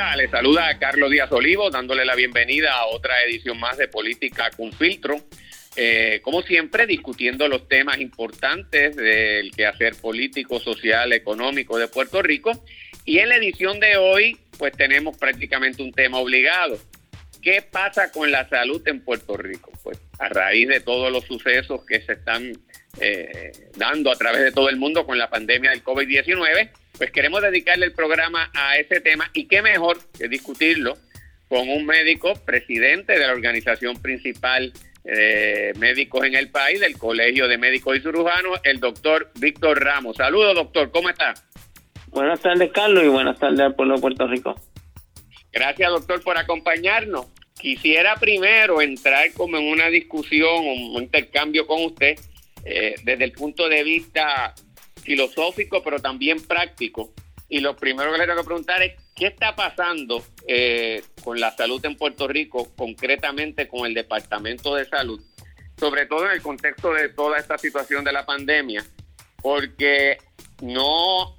Hola, 0.00 0.16
le 0.16 0.30
saluda 0.30 0.66
a 0.66 0.78
Carlos 0.78 1.10
Díaz 1.10 1.30
Olivo, 1.30 1.68
dándole 1.68 2.06
la 2.06 2.14
bienvenida 2.14 2.72
a 2.72 2.86
otra 2.86 3.22
edición 3.22 3.60
más 3.60 3.76
de 3.76 3.86
Política 3.86 4.48
con 4.56 4.72
Filtro. 4.72 5.20
Eh, 5.76 6.20
como 6.22 6.40
siempre, 6.40 6.86
discutiendo 6.86 7.46
los 7.48 7.68
temas 7.68 8.00
importantes 8.00 8.96
del 8.96 9.50
quehacer 9.50 9.94
político, 9.96 10.58
social, 10.58 11.12
económico 11.12 11.76
de 11.76 11.86
Puerto 11.86 12.22
Rico. 12.22 12.64
Y 13.04 13.18
en 13.18 13.28
la 13.28 13.36
edición 13.36 13.78
de 13.78 13.98
hoy, 13.98 14.38
pues 14.56 14.72
tenemos 14.72 15.18
prácticamente 15.18 15.82
un 15.82 15.92
tema 15.92 16.16
obligado. 16.16 16.78
¿Qué 17.42 17.60
pasa 17.60 18.10
con 18.10 18.32
la 18.32 18.48
salud 18.48 18.80
en 18.86 19.04
Puerto 19.04 19.36
Rico? 19.36 19.70
Pues 19.82 20.00
a 20.18 20.30
raíz 20.30 20.66
de 20.66 20.80
todos 20.80 21.12
los 21.12 21.24
sucesos 21.24 21.84
que 21.84 22.00
se 22.00 22.14
están 22.14 22.52
eh, 22.98 23.52
dando 23.76 24.10
a 24.10 24.16
través 24.16 24.42
de 24.42 24.52
todo 24.52 24.68
el 24.68 24.76
mundo 24.76 25.06
con 25.06 25.18
la 25.18 25.30
pandemia 25.30 25.70
del 25.70 25.84
COVID-19, 25.84 26.70
pues 26.98 27.10
queremos 27.10 27.42
dedicarle 27.42 27.86
el 27.86 27.92
programa 27.92 28.50
a 28.54 28.76
ese 28.76 29.00
tema 29.00 29.30
y 29.32 29.46
qué 29.46 29.62
mejor 29.62 29.98
que 30.18 30.28
discutirlo 30.28 30.96
con 31.48 31.68
un 31.68 31.86
médico, 31.86 32.34
presidente 32.44 33.18
de 33.18 33.26
la 33.26 33.32
organización 33.32 34.00
principal 34.00 34.72
de 35.04 35.72
médicos 35.78 36.24
en 36.24 36.34
el 36.34 36.50
país, 36.50 36.78
del 36.80 36.96
Colegio 36.98 37.48
de 37.48 37.58
Médicos 37.58 37.96
y 37.96 38.00
Cirujanos, 38.00 38.60
el 38.64 38.80
doctor 38.80 39.30
Víctor 39.40 39.82
Ramos. 39.82 40.16
Saludos, 40.16 40.54
doctor, 40.54 40.90
¿cómo 40.90 41.08
está? 41.10 41.34
Buenas 42.08 42.40
tardes, 42.40 42.70
Carlos, 42.72 43.04
y 43.04 43.08
buenas 43.08 43.38
tardes 43.38 43.60
al 43.60 43.74
pueblo 43.74 43.94
de 43.94 44.00
Puerto 44.00 44.26
Rico. 44.26 44.54
Gracias, 45.52 45.90
doctor, 45.90 46.22
por 46.22 46.38
acompañarnos. 46.38 47.26
Quisiera 47.60 48.14
primero 48.16 48.80
entrar 48.80 49.32
como 49.32 49.56
en 49.58 49.68
una 49.68 49.88
discusión, 49.88 50.66
un 50.66 51.02
intercambio 51.02 51.66
con 51.66 51.84
usted, 51.84 52.18
eh, 52.64 52.94
desde 53.04 53.24
el 53.24 53.32
punto 53.32 53.68
de 53.68 53.82
vista 53.82 54.54
filosófico, 55.02 55.82
pero 55.82 55.98
también 55.98 56.40
práctico. 56.42 57.12
Y 57.48 57.60
lo 57.60 57.74
primero 57.74 58.12
que 58.12 58.18
le 58.18 58.26
tengo 58.26 58.40
que 58.40 58.46
preguntar 58.46 58.82
es, 58.82 58.92
¿qué 59.14 59.26
está 59.26 59.56
pasando 59.56 60.24
eh, 60.46 61.02
con 61.24 61.40
la 61.40 61.50
salud 61.50 61.84
en 61.84 61.96
Puerto 61.96 62.28
Rico, 62.28 62.70
concretamente 62.76 63.66
con 63.66 63.86
el 63.86 63.94
Departamento 63.94 64.74
de 64.76 64.84
Salud? 64.84 65.20
Sobre 65.78 66.06
todo 66.06 66.26
en 66.26 66.32
el 66.32 66.42
contexto 66.42 66.92
de 66.92 67.08
toda 67.08 67.38
esta 67.38 67.58
situación 67.58 68.04
de 68.04 68.12
la 68.12 68.24
pandemia, 68.24 68.84
porque 69.42 70.18
no 70.62 71.36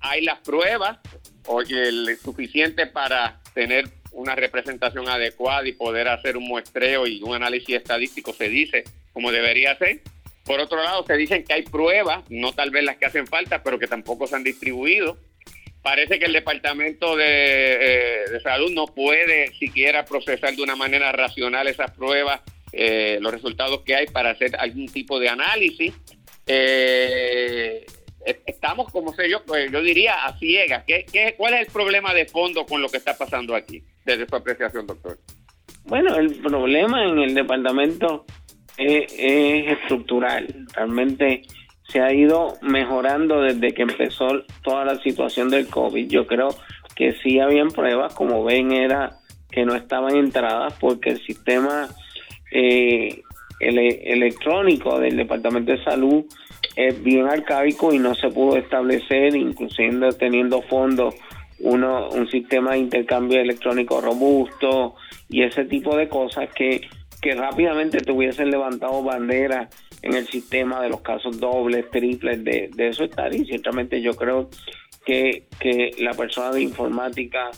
hay 0.00 0.22
las 0.22 0.40
pruebas 0.40 0.98
o 1.46 1.62
el 1.62 2.18
suficiente 2.22 2.86
para 2.86 3.40
tener 3.54 3.88
una 4.12 4.34
representación 4.34 5.08
adecuada 5.08 5.66
y 5.68 5.72
poder 5.72 6.08
hacer 6.08 6.36
un 6.36 6.44
muestreo 6.44 7.06
y 7.06 7.22
un 7.22 7.34
análisis 7.34 7.76
estadístico, 7.76 8.32
se 8.32 8.48
dice, 8.48 8.84
como 9.12 9.30
debería 9.30 9.76
ser. 9.76 10.02
Por 10.46 10.60
otro 10.60 10.80
lado, 10.82 11.04
se 11.04 11.16
dicen 11.16 11.44
que 11.44 11.54
hay 11.54 11.62
pruebas, 11.62 12.22
no 12.30 12.52
tal 12.52 12.70
vez 12.70 12.84
las 12.84 12.96
que 12.96 13.06
hacen 13.06 13.26
falta, 13.26 13.62
pero 13.64 13.78
que 13.80 13.88
tampoco 13.88 14.28
se 14.28 14.36
han 14.36 14.44
distribuido. 14.44 15.18
Parece 15.82 16.18
que 16.18 16.26
el 16.26 16.32
Departamento 16.32 17.16
de, 17.16 18.24
eh, 18.24 18.40
Salud 18.42 18.72
no 18.72 18.86
puede 18.86 19.52
siquiera 19.54 20.04
procesar 20.04 20.54
de 20.54 20.62
una 20.62 20.76
manera 20.76 21.10
racional 21.10 21.66
esas 21.66 21.90
pruebas, 21.90 22.40
eh, 22.72 23.18
los 23.20 23.32
resultados 23.32 23.82
que 23.82 23.96
hay 23.96 24.06
para 24.06 24.30
hacer 24.30 24.54
algún 24.56 24.86
tipo 24.86 25.18
de 25.18 25.28
análisis. 25.28 25.94
Eh, 26.46 27.84
estamos, 28.46 28.90
como 28.92 29.14
sé 29.14 29.28
yo, 29.28 29.44
pues 29.44 29.70
yo 29.72 29.82
diría 29.82 30.26
a 30.26 30.38
ciegas. 30.38 30.84
¿Qué, 30.86 31.06
qué, 31.12 31.34
cuál 31.36 31.54
es 31.54 31.66
el 31.66 31.72
problema 31.72 32.14
de 32.14 32.26
fondo 32.26 32.66
con 32.66 32.80
lo 32.80 32.88
que 32.88 32.98
está 32.98 33.18
pasando 33.18 33.56
aquí, 33.56 33.82
desde 34.04 34.26
su 34.28 34.36
apreciación, 34.36 34.86
doctor? 34.86 35.18
Bueno, 35.84 36.16
el 36.16 36.34
problema 36.36 37.04
en 37.04 37.18
el 37.18 37.34
departamento 37.34 38.24
es, 38.78 39.12
estructural. 39.78 40.46
Realmente 40.74 41.42
se 41.88 42.00
ha 42.00 42.12
ido 42.12 42.54
mejorando 42.62 43.40
desde 43.40 43.72
que 43.72 43.82
empezó 43.82 44.26
toda 44.62 44.84
la 44.84 44.96
situación 45.02 45.50
del 45.50 45.68
COVID. 45.68 46.08
Yo 46.08 46.26
creo 46.26 46.48
que 46.94 47.14
sí 47.22 47.38
habían 47.38 47.68
pruebas, 47.68 48.14
como 48.14 48.44
ven, 48.44 48.72
era 48.72 49.18
que 49.50 49.64
no 49.64 49.74
estaban 49.74 50.16
entradas 50.16 50.74
porque 50.80 51.10
el 51.10 51.24
sistema 51.24 51.88
eh, 52.52 53.22
electrónico 53.60 54.98
del 54.98 55.16
Departamento 55.16 55.72
de 55.72 55.84
Salud 55.84 56.24
es 56.74 57.02
bien 57.02 57.26
arcaico 57.26 57.92
y 57.92 57.98
no 57.98 58.14
se 58.14 58.28
pudo 58.28 58.56
establecer, 58.56 59.34
incluyendo 59.34 60.10
teniendo 60.12 60.60
fondos, 60.62 61.14
uno, 61.58 62.10
un 62.10 62.28
sistema 62.28 62.72
de 62.72 62.78
intercambio 62.78 63.40
electrónico 63.40 64.00
robusto 64.00 64.94
y 65.28 65.42
ese 65.42 65.64
tipo 65.64 65.96
de 65.96 66.08
cosas 66.08 66.50
que 66.54 66.82
que 67.20 67.34
rápidamente 67.34 67.98
te 67.98 68.12
hubiesen 68.12 68.50
levantado 68.50 69.02
bandera 69.02 69.68
en 70.02 70.14
el 70.14 70.26
sistema 70.26 70.80
de 70.82 70.90
los 70.90 71.00
casos 71.00 71.40
dobles, 71.40 71.90
triples, 71.90 72.44
de, 72.44 72.70
eso 72.78 73.04
estar. 73.04 73.34
Y 73.34 73.44
ciertamente 73.44 74.00
yo 74.00 74.14
creo 74.14 74.48
que, 75.04 75.46
que 75.58 75.92
la 75.98 76.12
persona 76.12 76.52
de 76.52 76.62
informática 76.62 77.50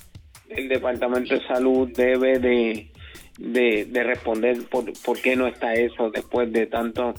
del 0.48 0.68
Departamento 0.68 1.34
de 1.34 1.46
Salud 1.46 1.90
debe 1.94 2.38
de, 2.38 2.90
de, 3.38 4.02
responder 4.02 4.58
por, 4.70 4.84
por 5.04 5.20
qué 5.20 5.36
no 5.36 5.46
está 5.46 5.74
eso 5.74 6.10
después 6.10 6.52
de 6.52 6.66
tanto 6.66 7.14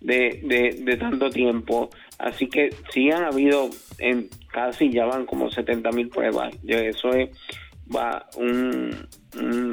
de, 0.00 0.76
de, 0.82 0.96
tanto 0.96 1.30
tiempo. 1.30 1.88
Así 2.18 2.48
que 2.48 2.70
sí 2.92 3.10
han 3.10 3.24
habido, 3.24 3.70
en 3.98 4.28
casi 4.52 4.90
ya 4.90 5.06
van 5.06 5.24
como 5.26 5.50
70 5.50 5.90
mil 5.92 6.08
pruebas. 6.08 6.54
Eso 6.66 7.10
es 7.14 7.30
va 7.94 8.26
un, 8.36 9.08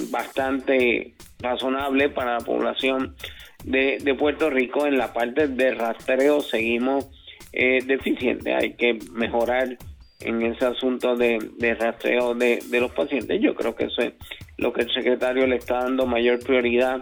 bastante 0.09 1.15
razonable 1.41 2.09
para 2.09 2.33
la 2.33 2.45
población 2.45 3.15
de, 3.63 3.97
de, 4.01 4.15
Puerto 4.15 4.49
Rico. 4.49 4.85
En 4.85 4.97
la 4.97 5.13
parte 5.13 5.47
de 5.47 5.73
rastreo 5.73 6.41
seguimos 6.41 7.09
eh, 7.53 7.83
deficientes. 7.85 8.53
Hay 8.55 8.73
que 8.73 8.99
mejorar 9.11 9.77
en 10.19 10.41
ese 10.43 10.65
asunto 10.65 11.15
de, 11.15 11.39
de 11.57 11.73
rastreo 11.73 12.33
de, 12.33 12.59
de, 12.69 12.79
los 12.79 12.91
pacientes. 12.91 13.41
Yo 13.41 13.55
creo 13.55 13.75
que 13.75 13.85
eso 13.85 14.01
es 14.01 14.13
lo 14.57 14.71
que 14.71 14.81
el 14.81 14.93
secretario 14.93 15.47
le 15.47 15.55
está 15.55 15.79
dando 15.79 16.05
mayor 16.05 16.39
prioridad 16.39 16.99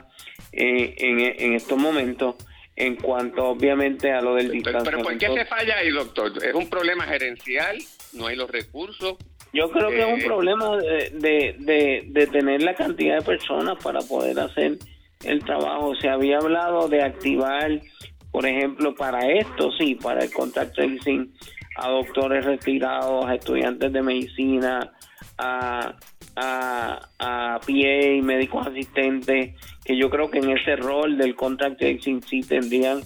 eh, 0.51 0.95
en, 0.97 1.19
en 1.19 1.53
estos 1.53 1.77
momentos 1.77 2.35
en 2.79 2.95
cuanto 2.95 3.45
obviamente 3.45 4.11
a 4.11 4.21
lo 4.21 4.35
del 4.35 4.51
distanciamiento. 4.51 4.89
Pero, 4.89 5.03
¿por 5.03 5.17
qué 5.17 5.41
se 5.41 5.45
falla 5.45 5.77
ahí, 5.77 5.89
doctor? 5.89 6.31
¿Es 6.43 6.55
un 6.55 6.69
problema 6.69 7.03
gerencial? 7.03 7.77
¿No 8.13 8.27
hay 8.27 8.37
los 8.37 8.49
recursos? 8.49 9.17
Yo 9.51 9.69
creo 9.71 9.89
que 9.89 10.01
es 10.01 10.13
un 10.13 10.27
problema 10.27 10.77
de, 10.77 11.55
de, 11.57 12.03
de, 12.07 12.27
tener 12.27 12.61
la 12.61 12.75
cantidad 12.75 13.17
de 13.17 13.25
personas 13.25 13.81
para 13.83 13.99
poder 14.01 14.39
hacer 14.39 14.77
el 15.23 15.43
trabajo. 15.43 15.95
Se 15.95 16.07
había 16.07 16.37
hablado 16.37 16.87
de 16.87 17.01
activar, 17.01 17.81
por 18.31 18.45
ejemplo, 18.45 18.93
para 18.93 19.19
esto, 19.31 19.71
sí, 19.71 19.95
para 19.95 20.23
el 20.23 20.31
contact 20.31 20.75
tracing 20.75 21.33
a 21.77 21.89
doctores 21.89 22.45
retirados, 22.45 23.25
a 23.25 23.35
estudiantes 23.35 23.91
de 23.91 24.01
medicina, 24.03 24.93
a, 25.37 25.95
a, 26.35 27.09
a 27.17 27.59
PA, 27.59 28.21
médicos 28.21 28.67
asistentes, 28.67 29.55
que 29.83 29.97
yo 29.97 30.11
creo 30.11 30.29
que 30.29 30.39
en 30.39 30.51
ese 30.51 30.75
rol 30.75 31.17
del 31.17 31.35
contact 31.35 31.79
tracing 31.79 32.21
sí 32.21 32.41
tendrían 32.41 33.01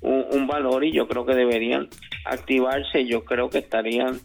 un, 0.00 0.26
un 0.30 0.46
valor 0.46 0.84
y 0.84 0.92
yo 0.92 1.08
creo 1.08 1.26
que 1.26 1.34
deberían 1.34 1.88
activarse. 2.24 3.04
Yo 3.04 3.24
creo 3.24 3.50
que 3.50 3.58
estarían 3.58 4.20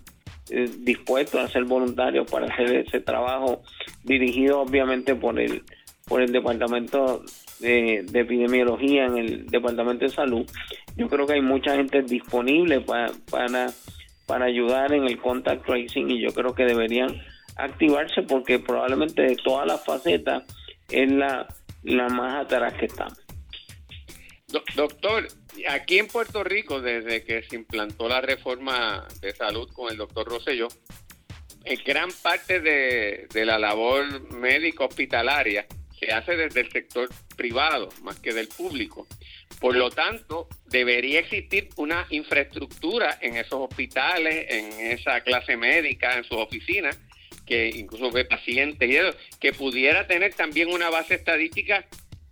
eh, 0.49 0.69
dispuestos 0.79 1.39
a 1.39 1.47
ser 1.47 1.63
voluntarios 1.63 2.29
para 2.29 2.47
hacer 2.47 2.75
ese 2.75 2.99
trabajo 2.99 3.61
dirigido 4.03 4.61
obviamente 4.61 5.15
por 5.15 5.39
el 5.39 5.63
por 6.05 6.21
el 6.21 6.33
departamento 6.33 7.23
de, 7.59 7.99
epidemiología 8.13 9.05
en 9.05 9.17
el 9.17 9.47
departamento 9.47 10.03
de 10.03 10.11
salud. 10.11 10.45
Yo 10.97 11.07
creo 11.07 11.25
que 11.25 11.33
hay 11.33 11.41
mucha 11.41 11.75
gente 11.75 12.01
disponible 12.01 12.81
para 12.81 13.11
para, 13.31 13.71
para 14.25 14.45
ayudar 14.45 14.91
en 14.93 15.05
el 15.05 15.17
contact 15.17 15.65
tracing 15.65 16.11
y 16.11 16.21
yo 16.21 16.33
creo 16.33 16.53
que 16.53 16.65
deberían 16.65 17.21
activarse 17.55 18.21
porque 18.23 18.59
probablemente 18.59 19.21
de 19.21 19.35
todas 19.37 19.65
las 19.65 19.85
facetas 19.85 20.43
es 20.89 21.09
la, 21.09 21.47
la 21.83 22.09
más 22.09 22.45
atrás 22.45 22.73
que 22.73 22.87
estamos 22.87 23.22
Doctor, 24.75 25.27
aquí 25.67 25.97
en 25.97 26.07
Puerto 26.07 26.43
Rico, 26.43 26.79
desde 26.79 27.23
que 27.23 27.43
se 27.43 27.55
implantó 27.55 28.07
la 28.07 28.21
reforma 28.21 29.07
de 29.19 29.33
salud 29.33 29.69
con 29.71 29.91
el 29.91 29.97
doctor 29.97 30.27
Rosselló, 30.27 30.67
en 31.65 31.79
gran 31.83 32.11
parte 32.11 32.59
de, 32.59 33.27
la 33.45 33.57
labor 33.57 34.31
médico 34.31 34.85
hospitalaria 34.85 35.65
se 35.99 36.11
hace 36.11 36.35
desde 36.35 36.61
el 36.61 36.71
sector 36.71 37.09
privado 37.37 37.89
más 38.03 38.19
que 38.19 38.33
del 38.33 38.47
público. 38.47 39.07
Por 39.59 39.75
lo 39.75 39.89
tanto, 39.89 40.49
debería 40.65 41.21
existir 41.21 41.69
una 41.77 42.05
infraestructura 42.09 43.17
en 43.21 43.37
esos 43.37 43.61
hospitales, 43.61 44.45
en 44.49 44.91
esa 44.91 45.21
clase 45.21 45.55
médica, 45.55 46.17
en 46.17 46.25
sus 46.25 46.37
oficinas, 46.37 46.99
que 47.45 47.69
incluso 47.69 48.11
ve 48.11 48.25
pacientes 48.25 48.89
y 48.89 48.97
eso, 48.97 49.17
que 49.39 49.53
pudiera 49.53 50.05
tener 50.05 50.33
también 50.33 50.69
una 50.69 50.89
base 50.89 51.15
estadística 51.15 51.85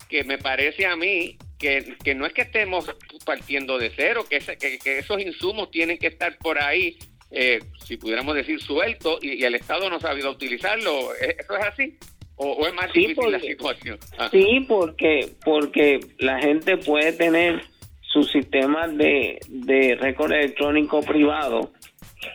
que 0.09 0.25
me 0.25 0.37
parece 0.37 0.85
a 0.85 0.97
mí 0.97 1.37
que, 1.61 2.15
no 2.15 2.25
es 2.25 2.33
que 2.33 2.41
estemos 2.41 2.85
partiendo 3.23 3.77
de 3.77 3.91
cero, 3.95 4.25
que, 4.27 4.39
que, 4.39 4.97
esos 4.97 5.21
insumos 5.21 5.69
tienen 5.69 5.97
que 5.97 6.07
estar 6.07 6.37
por 6.39 6.61
ahí, 6.61 6.97
eh, 7.29 7.59
si 7.85 7.97
pudiéramos 7.97 8.35
decir, 8.35 8.59
sueltos 8.59 9.23
y, 9.23 9.43
el 9.43 9.55
Estado 9.55 9.89
no 9.89 9.97
ha 9.97 9.99
sabido 9.99 10.31
utilizarlo. 10.31 11.13
¿E-, 11.15 11.37
¿Eso 11.39 11.55
es 11.55 11.65
así? 11.65 11.97
¿O, 12.35 12.65
es 12.65 12.73
más 12.73 12.91
difícil 12.91 13.31
la 13.31 13.39
situación? 13.39 13.99
Ah. 14.17 14.29
Sí, 14.31 14.65
porque, 14.67 15.29
porque 15.45 15.99
la 16.17 16.39
gente 16.39 16.77
puede 16.77 17.13
tener 17.13 17.61
su 18.01 18.23
sistema 18.23 18.87
de, 18.87 19.39
de 19.47 19.95
récord 20.01 20.31
electrónico 20.31 21.01
privado, 21.01 21.71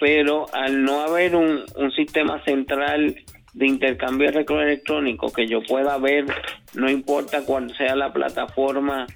pero 0.00 0.46
al 0.55 0.84
no 0.84 1.00
haber 1.00 1.34
un, 1.34 1.64
un 1.75 1.90
sistema 1.93 2.43
central 2.44 3.17
de 3.56 3.67
intercambio 3.67 4.26
de 4.26 4.38
récord 4.38 4.61
electrónico 4.61 5.32
que 5.32 5.47
yo 5.47 5.62
pueda 5.62 5.97
ver, 5.97 6.26
no 6.75 6.91
importa 6.91 7.43
cuál 7.43 7.75
sea 7.75 7.97
la 7.97 8.12
plataforma 8.12 9.06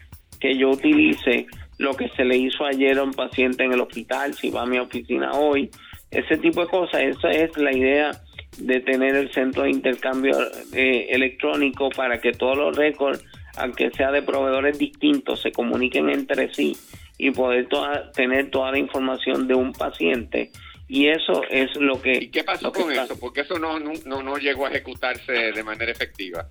que 0.41 0.57
yo 0.57 0.71
utilice, 0.71 1.47
lo 1.77 1.95
que 1.95 2.09
se 2.17 2.25
le 2.25 2.39
hizo 2.39 2.65
ayer 2.65 2.99
a 2.99 3.03
un 3.03 3.13
paciente 3.13 3.65
en 3.65 3.75
el 3.75 3.81
hospital, 3.81 4.33
si 4.33 4.49
va 4.49 4.63
a 4.63 4.67
mi 4.67 4.79
oficina 4.79 5.33
hoy, 5.33 5.71
ese 6.11 6.39
tipo 6.39 6.63
de 6.63 6.69
cosas, 6.69 7.03
esa 7.03 7.29
es 7.29 7.55
la 7.59 7.77
idea 7.77 8.13
de 8.57 8.81
tener 8.81 9.15
el 9.15 9.31
centro 9.31 9.65
de 9.65 9.71
intercambio 9.71 10.35
eh, 10.73 11.09
electrónico 11.11 11.91
para 11.91 12.19
que 12.19 12.33
todos 12.33 12.57
los 12.57 12.75
récords, 12.75 13.23
aunque 13.59 13.91
sea 13.91 14.11
de 14.11 14.23
proveedores 14.23 14.79
distintos, 14.79 15.43
se 15.43 15.53
comuniquen 15.53 16.09
entre 16.09 16.53
sí 16.55 16.75
y 17.19 17.31
poder 17.31 17.69
tener 18.15 18.51
toda 18.51 18.73
la 18.73 18.79
información 18.79 19.47
de 19.47 19.55
un 19.55 19.75
paciente 19.75 20.51
y 20.93 21.07
eso 21.07 21.43
es 21.49 21.77
lo 21.77 22.03
que... 22.03 22.15
¿Y 22.15 22.31
qué 22.31 22.43
pasó 22.43 22.73
con 22.73 22.91
eso? 22.91 23.17
Porque 23.21 23.43
eso 23.43 23.61
no, 23.61 23.79
no, 23.79 24.23
no 24.25 24.37
llegó 24.39 24.67
a 24.67 24.71
ejecutarse 24.71 25.33
de 25.33 25.63
manera 25.63 25.93
efectiva. 25.93 26.49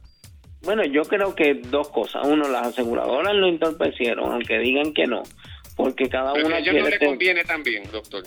Bueno, 0.61 0.85
yo 0.85 1.01
creo 1.01 1.35
que 1.35 1.55
dos 1.55 1.89
cosas. 1.89 2.25
Uno, 2.25 2.47
las 2.47 2.67
aseguradoras 2.67 3.35
lo 3.35 3.49
entorpecieron, 3.49 4.31
aunque 4.31 4.57
digan 4.59 4.93
que 4.93 5.07
no, 5.07 5.23
porque 5.75 6.07
cada 6.07 6.31
una... 6.31 6.55
A 6.55 6.59
ellos 6.59 6.73
no 6.73 6.87
le 6.87 6.99
conviene 6.99 7.43
también, 7.43 7.83
doctor. 7.91 8.23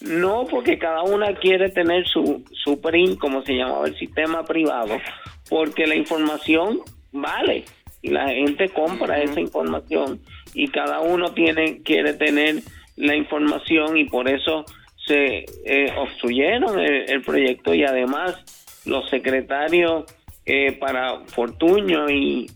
No, 0.00 0.46
porque 0.50 0.78
cada 0.78 1.02
una 1.02 1.34
quiere 1.34 1.68
tener 1.68 2.08
su, 2.08 2.42
su 2.52 2.80
PRIN, 2.80 3.16
como 3.16 3.42
se 3.42 3.52
llamaba 3.52 3.86
el 3.86 3.98
sistema 3.98 4.42
privado, 4.44 4.96
porque 5.50 5.86
la 5.86 5.94
información 5.94 6.80
vale 7.12 7.66
y 8.00 8.08
la 8.08 8.28
gente 8.28 8.70
compra 8.70 9.22
esa 9.22 9.40
información 9.40 10.22
y 10.54 10.68
cada 10.68 11.00
uno 11.00 11.34
tiene 11.34 11.82
quiere 11.82 12.14
tener 12.14 12.62
la 12.96 13.14
información 13.14 13.98
y 13.98 14.04
por 14.04 14.26
eso 14.30 14.64
se 15.06 15.44
eh, 15.64 15.92
obstruyeron 15.96 16.78
el, 16.78 17.22
proyecto 17.22 17.74
y 17.74 17.84
además 17.84 18.36
los 18.84 19.08
secretarios 19.08 20.04
eh, 20.46 20.72
para 20.72 21.20
Fortuño 21.26 22.08
y, 22.10 22.46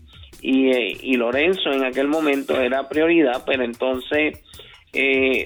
eh, 0.41 0.97
y, 1.01 1.17
Lorenzo 1.17 1.71
en 1.71 1.83
aquel 1.83 2.07
momento 2.07 2.59
era 2.59 2.87
prioridad, 2.87 3.43
pero 3.45 3.63
entonces 3.63 4.41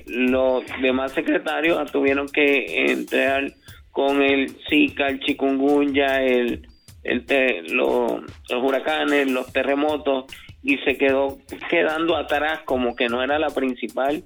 los 0.05 0.63
demás 0.79 1.11
secretarios 1.13 1.91
tuvieron 1.91 2.27
que 2.27 2.91
entrar 2.91 3.51
con 3.89 4.21
el 4.21 4.55
Zika, 4.69 5.07
el 5.07 5.19
chikungunya, 5.21 6.21
el, 6.21 6.67
el 7.03 7.25
los 7.71 8.21
huracanes, 8.51 9.31
los 9.31 9.51
terremotos 9.51 10.25
y 10.61 10.77
se 10.79 10.97
quedó 10.97 11.39
quedando 11.69 12.15
atrás 12.15 12.59
como 12.65 12.95
que 12.95 13.07
no 13.07 13.23
era 13.23 13.39
la 13.39 13.49
principal 13.49 14.23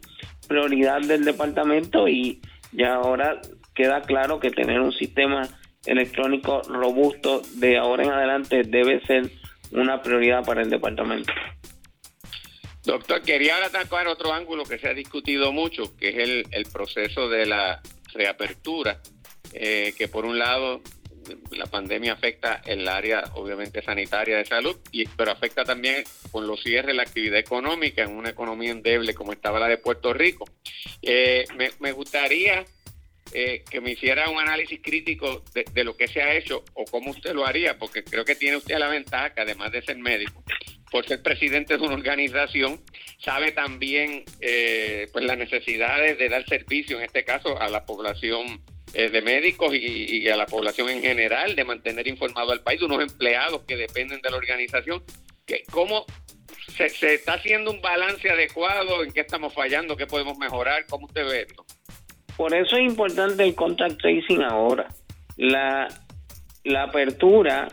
prioridad 0.47 1.01
del 1.01 1.23
departamento 1.23 2.07
y 2.07 2.41
ya 2.73 2.95
ahora 2.95 3.39
queda 3.73 4.01
claro 4.01 4.39
que 4.39 4.51
tener 4.51 4.79
un 4.79 4.91
sistema 4.93 5.47
electrónico 5.85 6.61
robusto 6.63 7.41
de 7.55 7.77
ahora 7.77 8.03
en 8.03 8.11
adelante 8.11 8.63
debe 8.63 9.05
ser 9.05 9.29
una 9.71 10.01
prioridad 10.01 10.43
para 10.45 10.61
el 10.61 10.69
departamento. 10.69 11.33
Doctor, 12.83 13.21
quería 13.21 13.55
ahora 13.55 13.67
atacar 13.67 14.07
otro 14.07 14.33
ángulo 14.33 14.63
que 14.65 14.77
se 14.77 14.89
ha 14.89 14.93
discutido 14.93 15.51
mucho, 15.51 15.95
que 15.95 16.09
es 16.09 16.45
el, 16.51 16.65
proceso 16.65 17.29
de 17.29 17.45
la 17.45 17.81
reapertura, 18.13 18.99
eh, 19.53 19.93
que 19.97 20.07
por 20.09 20.25
un 20.25 20.37
lado 20.37 20.81
la 21.51 21.65
pandemia 21.65 22.13
afecta 22.13 22.61
el 22.65 22.87
área 22.87 23.23
obviamente 23.35 23.81
sanitaria 23.81 24.37
de 24.37 24.45
salud, 24.45 24.77
y, 24.91 25.07
pero 25.07 25.31
afecta 25.31 25.63
también 25.63 26.03
con 26.31 26.47
los 26.47 26.61
cierres 26.61 26.95
la 26.95 27.03
actividad 27.03 27.39
económica 27.39 28.03
en 28.03 28.11
una 28.11 28.29
economía 28.29 28.71
endeble 28.71 29.13
como 29.13 29.33
estaba 29.33 29.59
la 29.59 29.67
de 29.67 29.77
Puerto 29.77 30.13
Rico. 30.13 30.45
Eh, 31.01 31.45
me, 31.79 31.91
gustaría 31.91 32.65
eh, 33.33 33.63
que 33.69 33.81
me 33.81 33.91
hiciera 33.91 34.29
un 34.29 34.39
análisis 34.39 34.79
crítico 34.81 35.43
de, 35.53 35.83
lo 35.83 35.95
que 35.95 36.07
se 36.07 36.21
ha 36.21 36.33
hecho 36.35 36.63
o 36.73 36.85
cómo 36.85 37.11
usted 37.11 37.33
lo 37.33 37.45
haría, 37.45 37.77
porque 37.77 38.03
creo 38.03 38.25
que 38.25 38.35
tiene 38.35 38.57
usted 38.57 38.77
la 38.77 38.87
ventaja 38.87 39.33
que 39.33 39.41
además 39.41 39.71
de 39.71 39.81
ser 39.81 39.97
médico, 39.97 40.43
por 40.91 41.05
ser 41.07 41.21
presidente 41.21 41.77
de 41.77 41.83
una 41.83 41.95
organización, 41.95 42.79
sabe 43.17 43.51
también 43.51 44.23
eh, 44.41 45.07
pues 45.11 45.25
las 45.25 45.37
necesidades 45.37 46.17
de 46.17 46.29
dar 46.29 46.45
servicio, 46.45 46.97
en 46.97 47.05
este 47.05 47.23
caso, 47.23 47.59
a 47.59 47.69
la 47.69 47.85
población 47.85 48.61
eh, 48.93 49.09
de 49.09 49.21
médicos 49.21 49.73
y, 49.73 50.27
a 50.29 50.35
la 50.35 50.45
población 50.45 50.89
en 50.89 51.01
general, 51.01 51.55
de 51.55 51.63
mantener 51.63 52.07
informado 52.07 52.51
al 52.51 52.61
país, 52.61 52.81
unos 52.81 53.01
empleados 53.01 53.63
que 53.63 53.75
dependen 53.75 54.21
de 54.21 54.29
la 54.29 54.37
organización. 54.37 55.03
Que, 55.45 55.63
¿Cómo 55.71 56.05
se, 56.75 56.85
está 57.13 57.33
haciendo 57.33 57.71
un 57.71 57.81
balance 57.81 58.29
adecuado? 58.29 59.03
¿En 59.03 59.11
qué 59.11 59.21
estamos 59.21 59.53
fallando? 59.53 59.97
¿Qué 59.97 60.05
podemos 60.05 60.37
mejorar? 60.37 60.85
¿Cómo 60.87 61.07
usted 61.07 61.25
ve 61.25 61.41
esto? 61.41 61.65
Por 62.37 62.53
eso 62.53 62.77
es 62.77 62.83
importante 62.83 63.43
el 63.43 63.55
contact 63.55 63.99
tracing 63.99 64.43
ahora. 64.43 64.87
La, 65.37 65.87
la 66.63 66.83
apertura 66.83 67.67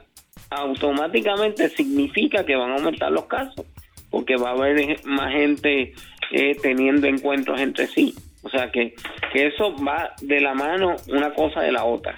automáticamente 0.51 1.69
significa 1.69 2.45
que 2.45 2.57
van 2.57 2.71
a 2.71 2.75
aumentar 2.77 3.13
los 3.13 3.27
casos, 3.27 3.67
porque 4.11 4.37
va 4.37 4.51
a 4.51 4.53
haber 4.53 5.05
más 5.05 5.33
gente 5.33 5.93
eh, 6.33 6.57
teniendo 6.63 7.07
encuentros 7.07 7.61
entre 7.61 7.87
sí. 7.87 8.15
O 8.43 8.49
sea 8.49 8.71
que, 8.71 8.95
que 9.33 9.47
eso 9.47 9.75
va 9.77 10.13
de 10.21 10.41
la 10.41 10.55
mano 10.55 10.97
una 11.09 11.33
cosa 11.35 11.61
de 11.61 11.73
la 11.73 11.85
otra. 11.85 12.15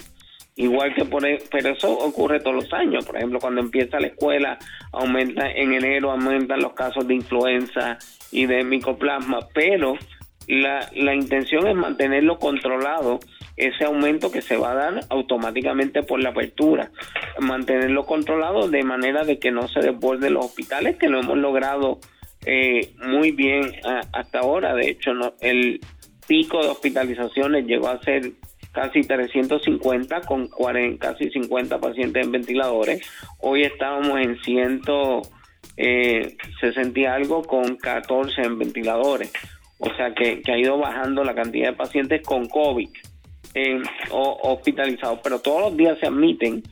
Igual 0.54 0.94
que 0.94 1.04
por 1.06 1.26
e, 1.26 1.38
pero 1.50 1.70
eso 1.70 1.90
ocurre 1.90 2.40
todos 2.40 2.56
los 2.56 2.72
años. 2.72 3.06
Por 3.06 3.16
ejemplo, 3.16 3.40
cuando 3.40 3.60
empieza 3.60 3.98
la 3.98 4.08
escuela, 4.08 4.58
aumenta 4.92 5.50
en 5.50 5.72
enero 5.72 6.10
aumentan 6.10 6.60
los 6.60 6.74
casos 6.74 7.06
de 7.08 7.14
influenza 7.14 7.98
y 8.30 8.46
de 8.46 8.62
micoplasma, 8.62 9.40
pero 9.54 9.96
la, 10.46 10.88
la 10.94 11.14
intención 11.14 11.66
es 11.66 11.74
mantenerlo 11.74 12.38
controlado, 12.38 13.20
ese 13.56 13.84
aumento 13.84 14.30
que 14.30 14.42
se 14.42 14.56
va 14.56 14.72
a 14.72 14.74
dar 14.74 15.00
automáticamente 15.08 16.02
por 16.02 16.20
la 16.20 16.30
apertura, 16.30 16.90
mantenerlo 17.38 18.04
controlado 18.04 18.68
de 18.68 18.82
manera 18.82 19.24
de 19.24 19.38
que 19.38 19.50
no 19.50 19.68
se 19.68 19.80
desborden 19.80 20.34
los 20.34 20.46
hospitales, 20.46 20.96
que 20.96 21.08
lo 21.08 21.20
hemos 21.20 21.38
logrado 21.38 21.98
eh, 22.44 22.92
muy 22.98 23.30
bien 23.30 23.72
hasta 24.12 24.40
ahora. 24.40 24.74
De 24.74 24.90
hecho, 24.90 25.14
no, 25.14 25.34
el 25.40 25.80
pico 26.32 26.62
de 26.62 26.68
hospitalizaciones 26.68 27.66
llegó 27.66 27.88
a 27.88 28.00
ser 28.00 28.32
casi 28.72 29.02
350 29.02 30.22
con 30.22 30.48
40, 30.48 31.06
casi 31.06 31.28
50 31.28 31.78
pacientes 31.78 32.24
en 32.24 32.32
ventiladores. 32.32 33.06
Hoy 33.40 33.64
estábamos 33.64 34.18
en 34.18 34.40
160 34.40 35.28
eh, 35.76 36.34
y 36.94 37.04
algo 37.04 37.42
con 37.42 37.76
14 37.76 38.40
en 38.40 38.58
ventiladores. 38.58 39.30
O 39.76 39.94
sea 39.94 40.14
que, 40.14 40.42
ha 40.50 40.56
ido 40.56 40.78
bajando 40.78 41.22
la 41.22 41.34
cantidad 41.34 41.68
de 41.72 41.76
pacientes 41.76 42.22
con 42.22 42.48
COVID 42.48 42.88
en, 43.52 43.82
hospitalizados, 44.10 45.20
pero 45.22 45.38
todos 45.38 45.60
los 45.60 45.76
días 45.76 45.98
se 45.98 46.06
admiten 46.06 46.62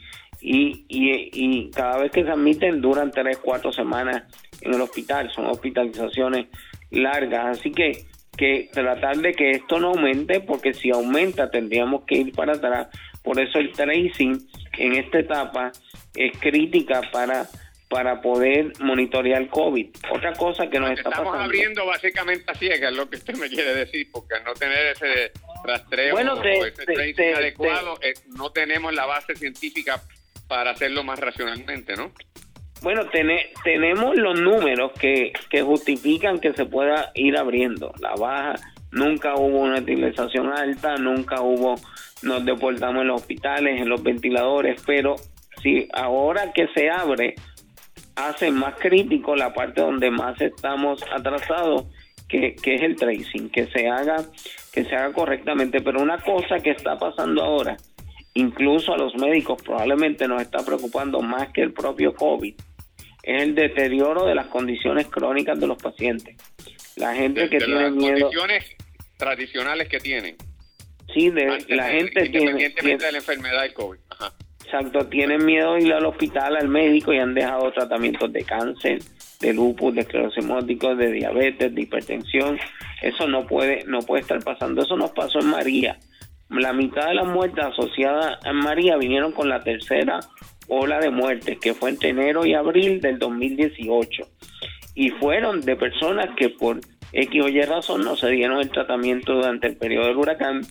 y, 0.41 0.87
y, 0.89 1.29
y 1.35 1.71
cada 1.71 1.99
vez 1.99 2.11
que 2.11 2.25
se 2.25 2.31
admiten 2.31 2.81
duran 2.81 3.11
3, 3.11 3.37
4 3.37 3.73
semanas 3.75 4.23
en 4.63 4.73
el 4.73 4.81
hospital. 4.81 5.31
Son 5.35 5.45
hospitalizaciones 5.45 6.47
largas. 6.91 7.59
Así 7.59 7.71
que 7.73 8.09
que 8.41 8.71
tratar 8.73 9.19
de 9.19 9.35
que 9.35 9.51
esto 9.51 9.79
no 9.79 9.89
aumente, 9.89 10.41
porque 10.41 10.73
si 10.73 10.91
aumenta 10.91 11.51
tendríamos 11.51 12.05
que 12.07 12.15
ir 12.17 12.33
para 12.33 12.55
atrás. 12.55 12.89
Por 13.23 13.39
eso 13.39 13.59
el 13.59 13.71
tracing 13.73 14.49
en 14.79 14.97
esta 14.97 15.19
etapa 15.19 15.73
es 16.17 16.33
crítica 16.39 17.03
para 17.13 17.47
para 17.91 18.23
poder 18.23 18.73
monitorear 18.79 19.49
COVID. 19.49 19.89
Otra 20.13 20.33
cosa 20.35 20.71
que 20.71 20.79
nos 20.79 20.93
está 20.93 21.11
Estamos 21.11 21.37
abriendo 21.37 21.85
básicamente 21.85 22.45
a 22.47 22.55
ciegas, 22.55 22.93
lo 22.95 23.11
que 23.11 23.17
usted 23.17 23.35
me 23.35 23.49
quiere 23.49 23.75
decir, 23.75 24.09
porque 24.13 24.37
al 24.37 24.45
no 24.45 24.55
tener 24.55 24.93
ese 24.93 25.33
rastreo 25.65 26.15
o 26.15 26.67
ese 26.67 26.87
tracing 26.87 27.35
adecuado, 27.35 27.99
eh, 28.01 28.15
no 28.29 28.53
tenemos 28.53 28.95
la 28.95 29.07
base 29.07 29.35
científica 29.35 30.01
para 30.47 30.71
hacerlo 30.71 31.03
más 31.03 31.19
racionalmente, 31.19 31.97
¿no? 31.97 32.13
Bueno, 32.83 33.03
tenemos 33.63 34.17
los 34.17 34.41
números 34.41 34.93
que, 34.99 35.33
que 35.51 35.63
justifican 35.63 36.39
que 36.39 36.55
se 36.55 36.65
pueda 36.65 37.11
ir 37.15 37.37
abriendo. 37.37 37.93
La 38.01 38.15
baja, 38.15 38.55
nunca 38.91 39.35
hubo 39.35 39.61
una 39.61 39.81
utilización 39.81 40.51
alta, 40.53 40.97
nunca 40.97 41.43
hubo, 41.43 41.75
nos 42.23 42.45
deportamos 42.45 43.03
en 43.03 43.09
los 43.09 43.21
hospitales, 43.21 43.81
en 43.81 43.89
los 43.89 44.03
ventiladores, 44.03 44.83
pero 44.87 45.17
si 45.63 45.89
ahora 45.93 46.53
que 46.53 46.69
se 46.69 46.91
abre, 46.91 47.35
hace 48.17 48.51
más 48.51 48.75
crítico 48.79 49.37
la 49.37 49.53
parte 49.53 49.81
donde 49.81 50.11
más 50.11 50.41
estamos 50.41 51.05
atrasados, 51.13 51.87
que, 52.29 52.55
que 52.55 52.77
es 52.77 52.83
el 52.83 52.97
tracing, 52.97 53.51
que 53.51 53.67
se 53.67 53.89
haga, 53.89 54.25
que 54.73 54.85
se 54.85 54.95
haga 54.95 55.13
correctamente. 55.13 55.81
Pero 55.81 56.01
una 56.01 56.19
cosa 56.19 56.61
que 56.61 56.71
está 56.71 56.97
pasando 56.97 57.43
ahora, 57.43 57.77
incluso 58.35 58.95
a 58.95 58.99
los 58.99 59.15
médicos 59.17 59.61
probablemente 59.63 60.29
nos 60.29 60.41
está 60.41 60.65
preocupando 60.65 61.21
más 61.21 61.49
que 61.53 61.63
el 61.63 61.73
propio 61.73 62.15
COVID, 62.15 62.55
es 63.23 63.43
el 63.43 63.55
deterioro 63.55 64.27
de 64.27 64.35
las 64.35 64.47
condiciones 64.47 65.07
crónicas 65.09 65.59
de 65.59 65.67
los 65.67 65.81
pacientes. 65.81 66.37
La 66.97 67.15
gente 67.15 67.49
que 67.49 67.59
tiene 67.59 67.83
las 67.83 67.93
miedo. 67.93 68.21
condiciones 68.21 68.77
tradicionales 69.17 69.89
que 69.89 70.01
tienen. 70.01 70.37
Sí, 71.15 71.31
de, 71.31 71.65
la 71.69 71.89
gente 71.89 72.27
independientemente 72.27 73.07
de 73.07 73.13
la 73.13 73.19
enfermedad 73.19 73.63
del 73.63 73.73
COVID. 73.73 73.99
Exacto, 74.65 75.07
tienen 75.09 75.45
miedo 75.45 75.75
de 75.75 75.83
ir 75.83 75.93
al 75.93 76.07
hospital, 76.07 76.57
al 76.57 76.69
médico 76.69 77.13
y 77.13 77.19
han 77.19 77.35
dejado 77.35 77.73
tratamientos 77.73 78.33
de 78.33 78.45
cáncer, 78.45 79.03
de 79.41 79.53
lupus, 79.53 79.93
de 79.95 80.03
esclerosis 80.03 80.45
múltiple, 80.45 80.95
de 80.95 81.11
diabetes, 81.11 81.75
de 81.75 81.83
hipertensión. 81.83 82.59
Eso 83.03 83.27
no 83.27 83.47
puede, 83.47 83.85
no 83.87 83.99
puede 84.01 84.23
estar 84.23 84.39
pasando. 84.45 84.83
Eso 84.83 84.97
nos 84.97 85.11
pasó 85.11 85.41
en 85.41 85.49
María. 85.49 85.99
la 86.51 86.73
mitad 86.73 87.09
de 87.09 87.15
las 87.15 87.27
muertes 87.27 87.65
asociadas 87.65 88.39
a 88.45 88.53
María 88.53 88.97
vinieron 88.97 89.33
con 89.33 89.49
la 89.49 89.61
tercera 89.61 90.21
ola 90.71 90.99
de 90.99 91.11
muertes, 91.11 91.59
que 91.59 91.75
fue 91.75 91.91
entre 91.91 92.11
enero 92.11 92.47
y 92.47 92.55
abril 92.55 93.01
del 93.01 93.19
2018. 93.19 94.27
Y 94.95 95.11
fueron 95.11 95.61
de 95.61 95.77
personas 95.77 96.31
que 96.37 96.49
por 96.49 96.81
X 97.13 97.43
o 97.43 97.49
Y 97.49 97.61
razón 97.63 98.03
no 98.03 98.17
se 98.17 98.29
dieron 98.31 98.61
el 98.61 98.71
tratamiento 98.71 99.35
durante 99.35 99.67
el 99.67 99.77
periodo 99.77 100.07
del 100.07 100.17
huracán 100.17 100.63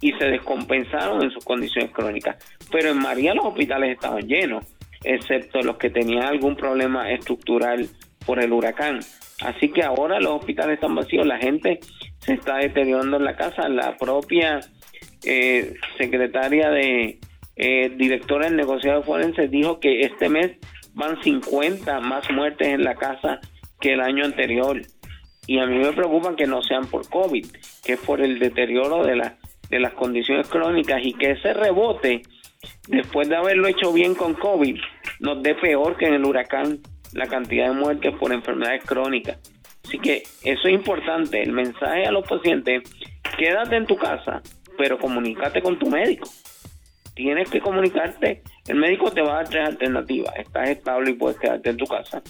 y 0.00 0.12
se 0.12 0.26
descompensaron 0.26 1.22
en 1.22 1.30
sus 1.30 1.44
condiciones 1.44 1.90
crónicas. 1.90 2.36
Pero 2.70 2.90
en 2.90 2.98
María 2.98 3.34
los 3.34 3.46
hospitales 3.46 3.92
estaban 3.92 4.26
llenos, 4.26 4.64
excepto 5.02 5.62
los 5.62 5.76
que 5.76 5.90
tenían 5.90 6.24
algún 6.24 6.56
problema 6.56 7.10
estructural 7.10 7.88
por 8.24 8.40
el 8.40 8.52
huracán. 8.52 9.00
Así 9.40 9.70
que 9.70 9.82
ahora 9.82 10.20
los 10.20 10.32
hospitales 10.32 10.74
están 10.74 10.94
vacíos, 10.94 11.26
la 11.26 11.38
gente 11.38 11.80
se 12.18 12.34
está 12.34 12.56
deteriorando 12.56 13.16
en 13.16 13.24
la 13.24 13.36
casa. 13.36 13.68
La 13.68 13.96
propia 13.96 14.60
eh, 15.24 15.74
secretaria 15.96 16.70
de 16.70 17.18
eh, 17.58 17.92
directora 17.96 18.46
del 18.46 18.56
negociado 18.56 19.02
forense 19.02 19.48
dijo 19.48 19.80
que 19.80 20.02
este 20.02 20.28
mes 20.28 20.52
van 20.94 21.20
50 21.20 22.00
más 22.00 22.30
muertes 22.30 22.68
en 22.68 22.84
la 22.84 22.94
casa 22.94 23.40
que 23.80 23.94
el 23.94 24.00
año 24.00 24.24
anterior. 24.24 24.80
Y 25.46 25.58
a 25.58 25.66
mí 25.66 25.78
me 25.78 25.92
preocupa 25.92 26.36
que 26.36 26.46
no 26.46 26.62
sean 26.62 26.86
por 26.86 27.08
COVID, 27.08 27.46
que 27.84 27.94
es 27.94 28.00
por 28.00 28.20
el 28.20 28.38
deterioro 28.38 29.04
de, 29.04 29.16
la, 29.16 29.38
de 29.70 29.80
las 29.80 29.92
condiciones 29.94 30.48
crónicas 30.48 31.00
y 31.02 31.14
que 31.14 31.32
ese 31.32 31.52
rebote, 31.52 32.22
después 32.86 33.28
de 33.28 33.36
haberlo 33.36 33.66
hecho 33.66 33.92
bien 33.92 34.14
con 34.14 34.34
COVID, 34.34 34.78
nos 35.18 35.42
dé 35.42 35.56
peor 35.56 35.96
que 35.96 36.06
en 36.06 36.14
el 36.14 36.24
huracán 36.24 36.78
la 37.12 37.26
cantidad 37.26 37.68
de 37.68 37.74
muertes 37.74 38.14
por 38.14 38.32
enfermedades 38.32 38.84
crónicas. 38.84 39.38
Así 39.84 39.98
que 39.98 40.22
eso 40.44 40.68
es 40.68 40.74
importante. 40.74 41.42
El 41.42 41.52
mensaje 41.52 42.04
a 42.06 42.12
los 42.12 42.28
pacientes, 42.28 42.82
quédate 43.36 43.76
en 43.76 43.86
tu 43.86 43.96
casa, 43.96 44.42
pero 44.76 44.98
comunícate 44.98 45.60
con 45.60 45.78
tu 45.78 45.88
médico. 45.88 46.28
Tienes 47.18 47.50
que 47.50 47.60
comunicarte. 47.60 48.42
El 48.68 48.76
médico 48.76 49.10
te 49.10 49.22
va 49.22 49.32
a 49.32 49.34
dar 49.38 49.48
tres 49.48 49.66
alternativas. 49.66 50.32
Estás 50.36 50.68
estable 50.68 51.10
y 51.10 51.14
puedes 51.14 51.36
quedarte 51.36 51.70
en 51.70 51.76
tu 51.76 51.84
casa. 51.84 52.22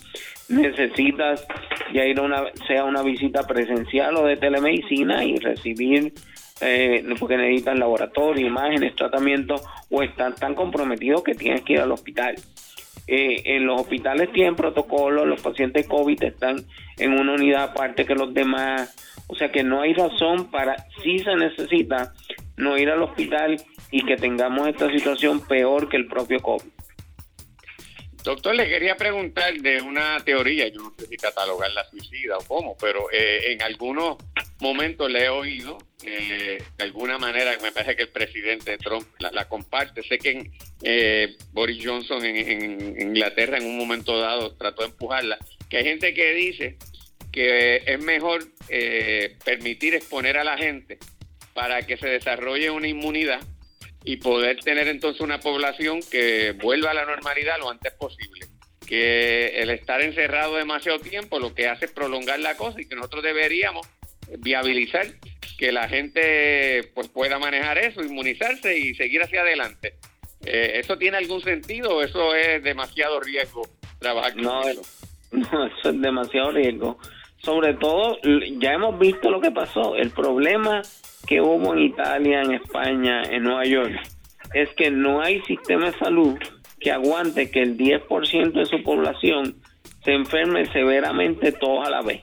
Necesitas 0.48 1.46
ya 1.92 2.06
ir 2.06 2.18
a 2.18 2.22
una, 2.22 2.44
sea 2.66 2.84
una 2.84 3.02
visita 3.02 3.46
presencial 3.46 4.16
o 4.16 4.24
de 4.24 4.38
telemedicina 4.38 5.26
y 5.26 5.36
recibir, 5.36 6.14
eh, 6.62 7.04
porque 7.20 7.36
necesitas 7.36 7.78
laboratorio, 7.78 8.46
imágenes, 8.46 8.96
tratamiento, 8.96 9.56
o 9.90 10.02
están 10.02 10.34
tan 10.34 10.54
comprometidos 10.54 11.22
que 11.22 11.34
tienes 11.34 11.60
que 11.64 11.74
ir 11.74 11.80
al 11.80 11.92
hospital. 11.92 12.36
Eh, 13.10 13.56
en 13.56 13.64
los 13.64 13.80
hospitales 13.80 14.30
tienen 14.32 14.54
protocolos, 14.54 15.26
los 15.26 15.40
pacientes 15.40 15.88
COVID 15.88 16.22
están 16.22 16.62
en 16.98 17.18
una 17.18 17.32
unidad 17.32 17.62
aparte 17.70 18.04
que 18.04 18.14
los 18.14 18.34
demás, 18.34 18.94
o 19.28 19.34
sea 19.34 19.50
que 19.50 19.62
no 19.62 19.80
hay 19.80 19.94
razón 19.94 20.50
para, 20.50 20.76
si 21.02 21.18
se 21.20 21.34
necesita, 21.34 22.12
no 22.58 22.76
ir 22.76 22.90
al 22.90 23.02
hospital 23.02 23.56
y 23.90 24.04
que 24.04 24.16
tengamos 24.16 24.68
esta 24.68 24.92
situación 24.92 25.40
peor 25.40 25.88
que 25.88 25.96
el 25.96 26.06
propio 26.06 26.38
COVID. 26.40 26.68
Doctor, 28.24 28.54
le 28.54 28.68
quería 28.68 28.94
preguntar 28.94 29.54
de 29.54 29.80
una 29.80 30.18
teoría, 30.22 30.68
yo 30.68 30.82
no 30.82 30.92
sé 30.98 31.06
si 31.06 31.16
catalogarla 31.16 31.88
suicida 31.88 32.36
o 32.36 32.44
cómo, 32.46 32.76
pero 32.78 33.10
eh, 33.10 33.52
en 33.52 33.62
algunos 33.62 34.18
momentos 34.60 35.10
le 35.10 35.24
he 35.24 35.28
oído, 35.28 35.78
eh, 36.04 36.62
de 36.76 36.84
alguna 36.84 37.18
manera, 37.18 37.56
me 37.62 37.72
parece 37.72 37.96
que 37.96 38.02
el 38.02 38.08
presidente 38.08 38.78
Trump 38.78 39.06
la, 39.18 39.48
comparte. 39.48 40.02
Sé 40.02 40.18
que 40.18 40.50
eh, 40.82 41.36
Boris 41.52 41.84
Johnson 41.84 42.24
en, 42.24 43.00
Inglaterra 43.00 43.58
en 43.58 43.66
un 43.66 43.76
momento 43.76 44.18
dado 44.18 44.54
trató 44.54 44.82
de 44.82 44.88
empujarla, 44.88 45.38
que 45.68 45.78
hay 45.78 45.84
gente 45.84 46.14
que 46.14 46.32
dice 46.34 46.76
que 47.32 47.82
es 47.86 48.02
mejor 48.02 48.42
permitir 49.44 49.94
exponer 49.94 50.38
a 50.38 50.44
la 50.44 50.56
gente 50.56 50.98
para 51.52 51.82
que 51.82 51.96
se 51.96 52.08
desarrolle 52.08 52.70
una 52.70 52.88
inmunidad 52.88 53.40
y 54.04 54.16
poder 54.16 54.60
tener 54.60 54.88
entonces 54.88 55.20
una 55.20 55.40
población 55.40 56.00
que 56.08 56.52
vuelva 56.52 56.92
a 56.92 56.94
la 56.94 57.04
normalidad 57.04 57.58
lo 57.58 57.70
antes 57.70 57.92
posible. 57.92 58.46
Que 58.86 59.60
el 59.60 59.70
estar 59.70 60.00
encerrado 60.00 60.56
demasiado 60.56 60.98
tiempo 60.98 61.38
lo 61.38 61.54
que 61.54 61.68
hace 61.68 61.86
es 61.86 61.90
prolongar 61.90 62.40
la 62.40 62.56
cosa 62.56 62.80
y 62.80 62.86
que 62.86 62.94
nosotros 62.94 63.22
deberíamos 63.22 63.86
viabilizar 64.38 65.06
que 65.58 65.72
la 65.72 65.88
gente 65.88 66.90
pues 66.94 67.08
pueda 67.08 67.38
manejar 67.38 67.78
eso, 67.78 68.02
inmunizarse 68.02 68.78
y 68.78 68.94
seguir 68.94 69.22
hacia 69.22 69.40
adelante. 69.40 69.94
Eh, 70.44 70.78
¿Eso 70.80 70.96
tiene 70.96 71.16
algún 71.16 71.40
sentido 71.40 71.96
o 71.96 72.02
eso 72.02 72.34
es 72.34 72.62
demasiado 72.62 73.20
riesgo 73.20 73.62
trabajar 73.98 74.34
con 74.34 74.42
no, 74.42 74.62
eso? 74.62 74.82
No, 75.30 75.66
eso 75.66 75.90
es 75.90 76.00
demasiado 76.00 76.52
riesgo. 76.52 76.98
Sobre 77.42 77.74
todo, 77.74 78.18
ya 78.58 78.72
hemos 78.72 78.98
visto 78.98 79.30
lo 79.30 79.40
que 79.40 79.50
pasó. 79.50 79.94
El 79.94 80.10
problema 80.10 80.82
que 81.26 81.40
hubo 81.40 81.74
en 81.74 81.80
Italia, 81.80 82.40
en 82.42 82.54
España, 82.54 83.22
en 83.22 83.42
Nueva 83.42 83.64
York, 83.64 83.94
es 84.54 84.70
que 84.70 84.90
no 84.90 85.20
hay 85.20 85.40
sistema 85.42 85.86
de 85.90 85.98
salud 85.98 86.38
que 86.80 86.90
aguante 86.90 87.50
que 87.50 87.62
el 87.62 87.76
10% 87.76 88.52
de 88.52 88.64
su 88.64 88.82
población 88.82 89.56
se 90.04 90.12
enferme 90.12 90.64
severamente 90.66 91.52
todos 91.52 91.86
a 91.86 91.90
la 91.90 92.02
vez. 92.02 92.22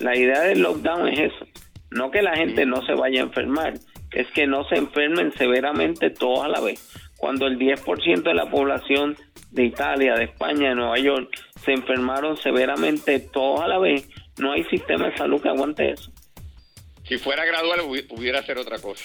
La 0.00 0.16
idea 0.16 0.40
del 0.42 0.62
lockdown 0.62 1.08
es 1.08 1.32
eso, 1.32 1.46
no 1.90 2.10
que 2.10 2.22
la 2.22 2.36
gente 2.36 2.66
no 2.66 2.84
se 2.86 2.94
vaya 2.94 3.20
a 3.20 3.24
enfermar, 3.24 3.74
es 4.12 4.26
que 4.28 4.46
no 4.46 4.64
se 4.64 4.76
enfermen 4.76 5.32
severamente 5.32 6.10
todos 6.10 6.44
a 6.44 6.48
la 6.48 6.60
vez. 6.60 6.92
Cuando 7.16 7.46
el 7.46 7.58
10% 7.58 8.22
de 8.22 8.34
la 8.34 8.48
población 8.48 9.16
de 9.50 9.64
Italia, 9.64 10.14
de 10.14 10.24
España, 10.24 10.68
de 10.68 10.74
Nueva 10.76 10.98
York 10.98 11.30
se 11.64 11.72
enfermaron 11.72 12.36
severamente 12.36 13.18
todos 13.18 13.60
a 13.60 13.68
la 13.68 13.78
vez, 13.78 14.08
no 14.38 14.52
hay 14.52 14.64
sistema 14.64 15.08
de 15.08 15.16
salud 15.16 15.42
que 15.42 15.48
aguante 15.48 15.90
eso. 15.90 16.12
Si 17.04 17.18
fuera 17.18 17.44
gradual, 17.44 17.80
pudiera 18.08 18.42
ser 18.42 18.58
otra 18.58 18.78
cosa. 18.78 19.04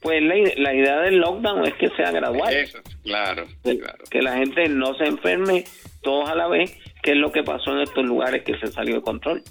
Pues 0.00 0.22
la, 0.22 0.74
idea 0.74 1.00
del 1.00 1.16
lockdown 1.16 1.66
es 1.66 1.74
que 1.74 1.88
sea 1.90 2.10
gradual. 2.10 2.54
Eso, 2.54 2.78
claro, 3.02 3.46
que, 3.62 3.78
claro. 3.78 4.04
Que 4.10 4.22
la 4.22 4.36
gente 4.36 4.68
no 4.68 4.94
se 4.94 5.04
enferme 5.04 5.64
todos 6.02 6.28
a 6.30 6.34
la 6.34 6.48
vez, 6.48 6.76
que 7.02 7.12
es 7.12 7.16
lo 7.16 7.32
que 7.32 7.42
pasó 7.42 7.72
en 7.72 7.80
estos 7.80 8.04
lugares 8.04 8.44
que 8.44 8.58
se 8.58 8.68
salió 8.68 8.96
de 8.96 9.02
control. 9.02 9.42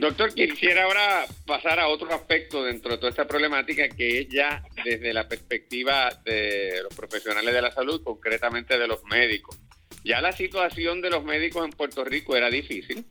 Doctor, 0.00 0.32
quisiera 0.32 0.84
ahora 0.84 1.26
pasar 1.44 1.78
a 1.78 1.88
otro 1.88 2.10
aspecto 2.14 2.64
dentro 2.64 2.92
de 2.92 2.96
toda 2.96 3.10
esta 3.10 3.26
problemática, 3.26 3.86
que 3.86 4.20
es 4.20 4.28
ya 4.30 4.62
desde 4.82 5.12
la 5.12 5.28
perspectiva 5.28 6.08
de 6.24 6.80
los 6.82 6.94
profesionales 6.94 7.52
de 7.52 7.60
la 7.60 7.70
salud, 7.70 8.02
concretamente 8.02 8.78
de 8.78 8.88
los 8.88 9.04
médicos. 9.04 9.58
Ya 10.02 10.22
la 10.22 10.32
situación 10.32 11.02
de 11.02 11.10
los 11.10 11.22
médicos 11.22 11.66
en 11.66 11.72
Puerto 11.72 12.02
Rico 12.02 12.34
era 12.34 12.48
difícil. 12.48 13.04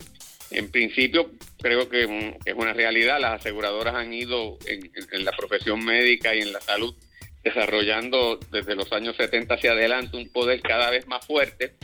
En 0.50 0.72
principio, 0.72 1.30
creo 1.62 1.88
que 1.90 2.34
es 2.44 2.56
una 2.56 2.74
realidad. 2.74 3.20
Las 3.20 3.42
aseguradoras 3.42 3.94
han 3.94 4.12
ido 4.12 4.58
en, 4.66 5.24
la 5.24 5.32
profesión 5.34 5.86
médica 5.86 6.34
y 6.34 6.42
en 6.42 6.52
la 6.52 6.60
salud 6.60 6.96
desarrollando 7.44 8.40
desde 8.50 8.74
los 8.74 8.92
años 8.94 9.16
70 9.16 9.54
hacia 9.54 9.74
adelante 9.74 10.18
un 10.18 10.28
poder 10.30 10.60
cada 10.62 10.90
vez 10.90 11.06
más 11.06 11.24
fuerte. 11.24 11.76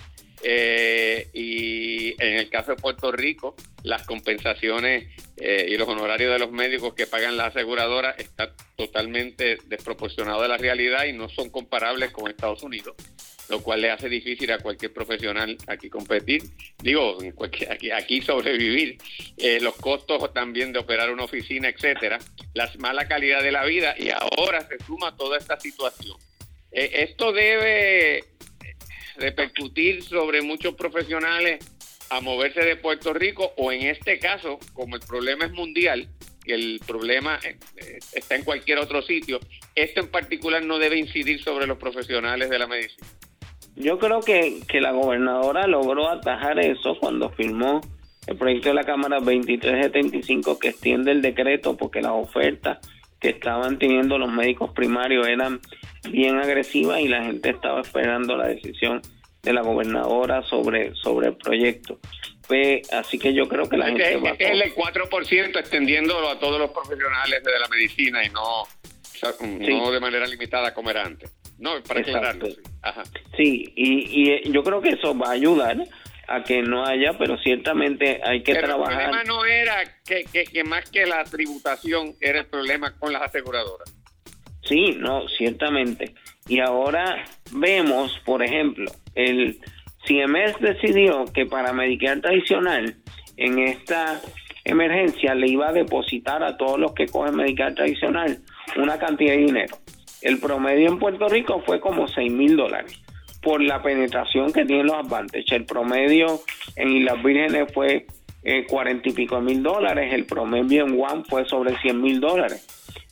Eh, 0.44 1.30
y 1.34 2.22
en 2.22 2.38
el 2.38 2.50
caso 2.50 2.72
de 2.72 2.78
Puerto 2.78 3.12
Rico, 3.12 3.56
las 3.84 4.06
compensaciones 4.06 5.08
eh, 5.38 5.68
y 5.70 5.78
los 5.78 5.88
honorarios 5.88 6.32
de 6.32 6.40
los 6.40 6.52
médicos 6.52 6.94
que 6.94 7.08
pagan 7.08 7.38
la 7.38 7.48
aseguradora 7.48 8.12
están 8.12 8.50
totalmente 8.76 9.58
desproporcionados 9.66 10.42
de 10.42 10.48
la 10.48 10.58
realidad 10.58 11.06
y 11.06 11.14
no 11.14 11.30
son 11.30 11.50
comparables 11.50 12.12
con 12.12 12.30
Estados 12.30 12.64
Unidos 12.64 12.96
lo 13.50 13.62
cual 13.62 13.82
le 13.82 13.92
hace 13.92 14.10
difícil 14.10 14.52
a 14.52 14.60
cualquier 14.60 14.94
profesional 14.94 15.58
aquí 15.68 15.90
competir, 15.90 16.44
digo, 16.80 17.18
aquí, 17.70 17.92
aquí 17.92 18.22
sobrevivir, 18.22 18.98
eh, 19.38 19.60
los 19.62 19.76
costos 19.76 20.34
también 20.34 20.74
de 20.74 20.80
operar 20.80 21.12
una 21.12 21.24
oficina, 21.26 21.70
etcétera, 21.70 22.20
la 22.54 22.72
mala 22.80 23.08
calidad 23.08 23.44
de 23.44 23.52
la 23.52 23.66
vida 23.66 23.96
y 23.98 24.10
ahora 24.10 24.68
se 24.68 24.84
suma 24.86 25.16
toda 25.16 25.38
esta 25.38 25.60
situación. 25.60 26.18
Eh, 26.72 27.04
esto 27.10 27.32
debe 27.32 28.24
repercutir 29.18 30.04
sobre 30.04 30.42
muchos 30.42 30.76
profesionales 30.76 31.60
a 32.10 32.22
moverse 32.22 32.62
de 32.62 32.76
Puerto 32.76 33.14
Rico 33.14 33.54
o 33.58 33.72
en 33.72 33.84
este 33.88 34.20
caso, 34.20 34.60
como 34.74 34.96
el 34.96 35.02
problema 35.02 35.46
es 35.46 35.52
mundial, 35.52 36.08
que 36.44 36.54
el 36.54 36.80
problema 36.86 37.40
eh, 37.44 37.58
está 38.14 38.36
en 38.36 38.44
cualquier 38.44 38.78
otro 38.78 39.02
sitio, 39.02 39.40
esto 39.74 40.02
en 40.02 40.08
particular 40.08 40.64
no 40.64 40.78
debe 40.78 40.98
incidir 40.98 41.42
sobre 41.42 41.68
los 41.68 41.78
profesionales 41.78 42.50
de 42.50 42.60
la 42.60 42.68
medicina. 42.68 43.08
Yo 43.76 44.00
creo 44.00 44.22
que, 44.22 44.62
que 44.68 44.80
la 44.80 44.92
gobernadora 44.92 45.68
logró 45.68 46.10
atajar 46.10 46.60
eso 46.60 46.98
cuando 47.00 47.30
firmó 47.32 47.82
el 48.28 48.38
proyecto 48.38 48.70
de 48.70 48.76
la 48.76 48.84
Cámara 48.84 49.18
2375 49.18 50.58
que 50.60 50.70
extiende 50.70 51.12
el 51.12 51.22
decreto 51.22 51.76
porque 51.76 52.02
las 52.02 52.14
ofertas 52.14 52.80
que 53.20 53.30
estaban 53.30 53.80
teniendo 53.80 54.18
los 54.18 54.32
médicos 54.32 54.72
primarios 54.74 55.28
eran 55.28 55.60
bien 56.10 56.38
agresivas 56.38 57.00
y 57.00 57.08
la 57.08 57.24
gente 57.24 57.50
estaba 57.50 57.82
esperando 57.82 58.36
la 58.38 58.48
decisión 58.48 59.02
de 59.42 59.54
la 59.54 59.62
gobernadora 59.62 60.42
sobre, 60.44 60.94
sobre 60.96 61.28
el 61.28 61.38
proyecto. 61.38 62.00
Pues, 62.48 62.92
así 62.92 63.18
que 63.18 63.34
yo 63.34 63.48
creo 63.48 63.68
que 63.68 63.78
la 63.78 63.88
gente 63.88 64.18
va 64.18 64.32
es 64.32 64.52
el 64.52 64.76
4% 64.76 65.60
extendiéndolo 65.60 66.30
a 66.30 66.40
todos 66.40 66.60
los 66.60 66.72
profesionales 66.72 67.44
de 67.44 67.60
la 67.60 67.68
medicina 67.68 68.24
y 68.24 68.30
no, 68.30 68.64
no 69.68 69.92
de 69.92 70.00
manera 70.00 70.28
limitada 70.28 70.74
como 70.74 70.90
era 70.92 71.06
antes. 71.06 71.32
No, 71.58 71.82
para 71.84 72.02
aclararlo. 72.02 72.48
Sí, 73.38 73.72
y, 73.76 74.30
y 74.30 74.52
yo 74.52 74.64
creo 74.64 74.82
que 74.82 74.90
eso 74.90 75.18
va 75.18 75.30
a 75.30 75.32
ayudar 75.32 75.78
a 76.28 76.44
que 76.44 76.62
no 76.62 76.86
haya, 76.86 77.18
pero 77.18 77.38
ciertamente 77.38 78.22
hay 78.24 78.44
que 78.44 78.56
trabajar. 78.56 78.94
El 78.94 79.10
problema 79.10 79.24
no 79.24 79.46
era 79.46 79.84
que, 80.06 80.24
que, 80.26 80.64
más 80.64 80.90
que 80.90 81.06
la 81.06 81.24
tributación, 81.24 82.16
era 82.20 82.40
el 82.40 82.46
problema 82.46 82.94
con 82.98 83.14
las 83.14 83.24
aseguradoras. 83.24 83.94
Sí, 84.62 84.96
no, 84.98 85.28
ciertamente. 85.38 86.16
Y 86.48 86.60
ahora 86.60 87.24
vemos, 87.52 88.20
por 88.26 88.44
ejemplo, 88.44 88.92
el 89.14 89.60
CMS 90.06 90.60
decidió 90.60 91.26
que 91.26 91.46
para 91.46 91.74
Medicare 91.74 92.22
tradicional, 92.22 92.96
en 93.38 93.60
esta 93.60 94.22
emergencia, 94.64 95.36
le 95.36 95.48
iba 95.48 95.70
a 95.70 95.74
depositar 95.74 96.44
a 96.44 96.58
todos 96.58 96.80
los 96.80 96.94
que 96.94 97.08
cogen 97.08 97.36
Medicare 97.36 97.76
tradicional 97.76 98.40
una 98.78 98.98
cantidad 98.98 99.34
de 99.34 99.40
dinero. 99.40 99.78
El 100.22 100.40
promedio 100.40 100.90
en 100.90 100.98
Puerto 100.98 101.28
Rico 101.28 101.62
fue 101.66 101.80
como 101.80 102.08
6 102.08 102.32
mil 102.32 102.58
dólares 102.58 103.00
por 103.46 103.62
la 103.62 103.80
penetración 103.84 104.52
que 104.52 104.66
tienen 104.66 104.88
los 104.88 104.96
Advantage. 104.96 105.56
El 105.56 105.66
promedio 105.66 106.42
en 106.76 106.92
Islas 106.92 107.22
Vírgenes 107.22 107.72
fue 107.72 108.08
eh, 108.44 108.66
cuarenta 108.68 109.08
y 109.08 109.14
pico 109.14 109.40
mil 109.40 109.62
dólares, 109.62 110.12
el 110.16 110.26
promedio 110.26 110.84
en 110.84 111.00
One 111.00 111.24
fue 111.30 111.46
sobre 111.46 111.78
100 111.78 112.02
mil 112.02 112.20
dólares. 112.20 112.66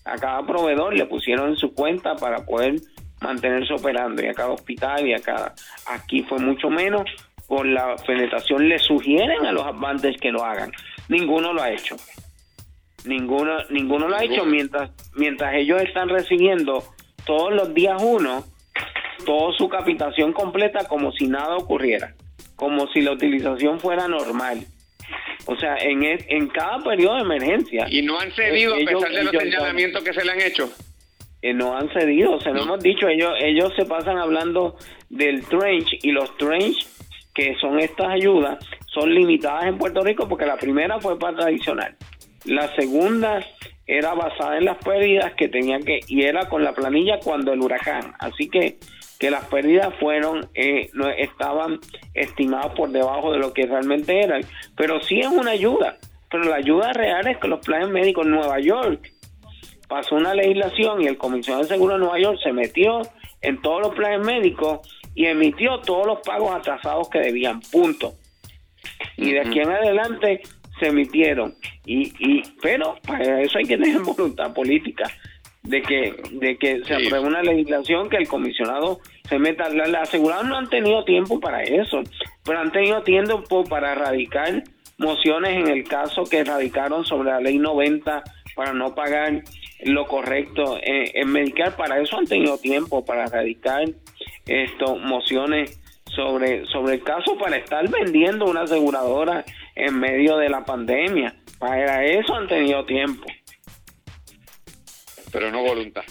A 0.06 0.16
cada 0.16 0.44
proveedor 0.44 0.96
le 0.96 1.06
pusieron 1.06 1.52
en 1.52 1.56
su 1.56 1.76
cuenta 1.76 2.16
para 2.16 2.44
poder 2.44 2.82
mantenerse 3.22 3.74
operando 3.74 4.24
y 4.24 4.26
a 4.26 4.34
cada 4.34 4.50
hospital 4.50 5.08
y 5.08 5.14
a 5.14 5.20
cada... 5.20 5.54
Aquí 5.86 6.24
fue 6.24 6.40
mucho 6.40 6.68
menos, 6.72 7.04
por 7.48 7.68
la 7.68 7.96
penetración 7.98 8.68
le 8.68 8.80
sugieren 8.80 9.46
a 9.46 9.52
los 9.52 9.64
Advantage 9.68 10.18
que 10.18 10.32
lo 10.32 10.44
hagan. 10.44 10.72
Ninguno 11.10 11.54
lo 11.54 11.62
ha 11.62 11.70
hecho. 11.70 11.96
Ninguno, 13.06 13.60
ninguno 13.70 14.08
lo 14.08 14.16
ha 14.16 14.24
hecho 14.24 14.46
mientras, 14.46 14.90
mientras 15.16 15.54
ellos 15.54 15.80
están 15.84 16.10
recibiendo 16.10 16.84
todos 17.24 17.54
los 17.54 17.72
días 17.76 18.02
uno 18.02 18.44
toda 19.26 19.54
su 19.58 19.70
capitación 19.70 20.34
completa 20.34 20.86
como 20.88 21.12
si 21.12 21.28
nada 21.28 21.56
ocurriera, 21.56 22.16
como 22.56 22.88
si 22.88 23.02
la 23.02 23.12
utilización 23.12 23.80
fuera 23.80 24.08
normal. 24.08 24.66
O 25.46 25.56
sea, 25.58 25.76
en, 25.78 26.04
en 26.04 26.48
cada 26.48 26.80
periodo 26.80 27.16
de 27.16 27.22
emergencia. 27.22 27.86
¿Y 27.90 28.02
no 28.02 28.20
han 28.20 28.32
cedido 28.32 28.76
a 28.76 28.78
pesar 28.78 29.12
de 29.12 29.24
los 29.24 29.36
señalamientos 29.36 30.04
que 30.04 30.14
se 30.14 30.24
le 30.24 30.32
han 30.32 30.42
hecho? 30.42 30.72
Eh, 31.42 31.54
no 31.54 31.76
han 31.76 31.92
cedido, 31.92 32.40
se 32.40 32.52
lo 32.52 32.64
hemos 32.64 32.82
dicho, 32.82 33.06
ellos, 33.10 33.34
ellos 33.42 33.74
se 33.76 33.84
pasan 33.86 34.18
hablando 34.18 34.78
del 35.10 35.46
trench 35.46 36.00
y 36.02 36.12
los 36.12 36.38
trench, 36.38 36.88
que 37.34 37.56
son 37.60 37.80
estas 37.80 38.08
ayudas, 38.08 38.66
son 38.86 39.14
limitadas 39.14 39.66
en 39.66 39.78
Puerto 39.78 40.02
Rico 40.04 40.30
porque 40.30 40.46
la 40.46 40.56
primera 40.56 41.02
fue 41.02 41.20
para 41.20 41.36
tradicional. 41.36 41.98
La 42.46 42.74
segunda 42.76 43.46
era 43.86 44.14
basada 44.14 44.58
en 44.58 44.64
las 44.64 44.78
pérdidas 44.78 45.34
que 45.34 45.50
tenía 45.50 45.80
que, 45.80 46.00
y 46.08 46.24
era 46.24 46.48
con 46.48 46.64
la 46.64 46.74
planilla 46.74 47.20
cuando 47.20 47.52
el 47.52 47.60
huracán. 47.60 48.14
Así 48.20 48.48
que 48.48 48.78
que 49.24 49.32
las 49.32 49.46
pérdidas 49.46 49.96
fueron 50.02 50.50
eh, 50.54 50.90
no 50.92 51.08
estaban 51.08 51.80
estimadas 52.14 52.74
por 52.76 52.90
debajo 52.90 53.32
de 53.32 53.40
lo 53.40 53.54
que 53.54 53.66
realmente 53.66 54.20
eran, 54.20 54.42
pero 54.76 55.00
sí 55.00 55.22
es 55.22 55.28
una 55.28 55.52
ayuda. 55.52 55.98
Pero 56.30 56.44
la 56.44 56.58
ayuda 56.58 56.92
real 56.92 57.26
es 57.30 57.38
que 57.38 57.48
los 57.48 57.66
planes 57.66 57.88
médicos 57.88 58.26
en 58.26 58.32
Nueva 58.32 58.60
York 58.60 59.14
pasó 59.88 60.16
una 60.16 60.34
legislación 60.34 61.02
y 61.02 61.08
el 61.08 61.18
Comisionado 61.18 61.64
de 61.64 61.70
Seguro 61.70 61.94
de 61.94 62.02
Nueva 62.02 62.20
York 62.20 62.38
se 62.44 62.52
metió 62.52 63.02
en 63.40 63.62
todos 63.62 63.80
los 63.84 63.96
planes 63.96 64.26
médicos 64.26 64.82
y 65.16 65.28
emitió 65.28 65.80
todos 65.80 66.06
los 66.06 66.20
pagos 66.20 66.54
atrasados 66.54 67.08
que 67.10 67.20
debían, 67.20 67.62
punto. 67.72 68.16
Y 69.16 69.32
de 69.32 69.40
aquí 69.40 69.62
en 69.62 69.70
adelante 69.70 70.42
se 70.82 70.88
emitieron. 70.88 71.56
Y, 71.86 72.12
y 72.20 72.44
pero 72.62 72.98
para 73.08 73.40
eso 73.40 73.58
hay 73.58 73.64
que 73.64 73.78
tener 73.78 74.00
voluntad 74.04 74.54
política 74.54 75.10
de 75.64 75.82
que 75.82 76.14
de 76.32 76.58
que 76.58 76.84
se 76.84 76.94
apruebe 76.94 77.22
una 77.22 77.42
legislación 77.42 78.10
que 78.10 78.18
el 78.18 78.28
comisionado 78.28 79.00
se 79.28 79.40
meta. 79.40 79.70
Las 79.70 80.10
asegurados 80.10 80.46
no 80.46 80.58
han 80.58 80.70
tenido 80.70 81.04
tiempo 81.06 81.40
para 81.40 81.64
eso, 81.64 82.02
pero 82.44 82.60
han 82.60 82.72
tenido 82.72 83.02
tiempo 83.04 83.64
para 83.64 83.94
erradicar 83.94 84.64
mociones 84.98 85.56
en 85.56 85.68
el 85.70 85.86
caso 85.86 86.24
que 86.26 86.44
radicaron 86.44 87.06
sobre 87.06 87.32
la 87.32 87.40
ley 87.40 87.58
90 87.58 88.24
para 88.56 88.74
no 88.74 88.94
pagar 88.94 89.42
lo 89.86 90.06
correcto 90.06 90.78
en, 90.82 91.10
en 91.14 91.32
Medicare. 91.32 91.72
Para 91.72 92.00
eso 92.00 92.18
han 92.18 92.28
tenido 92.28 92.58
tiempo 92.58 93.06
para 93.06 93.24
erradicar 93.24 93.86
esto 94.46 94.98
mociones 94.98 95.80
sobre 96.14 96.66
sobre 96.68 96.96
el 96.96 97.04
caso 97.04 97.38
para 97.38 97.56
estar 97.56 97.90
vendiendo 97.90 98.46
una 98.46 98.62
aseguradora 98.64 99.46
en 99.76 99.98
medio 99.98 100.38
de 100.38 100.50
la 100.50 100.66
pandemia. 100.66 101.36
Para 101.58 102.06
eso 102.06 102.36
han 102.36 102.48
tenido 102.48 102.86
tiempo 102.86 103.24
pero 105.34 105.52
no 105.52 105.64
voluntad. 105.64 106.04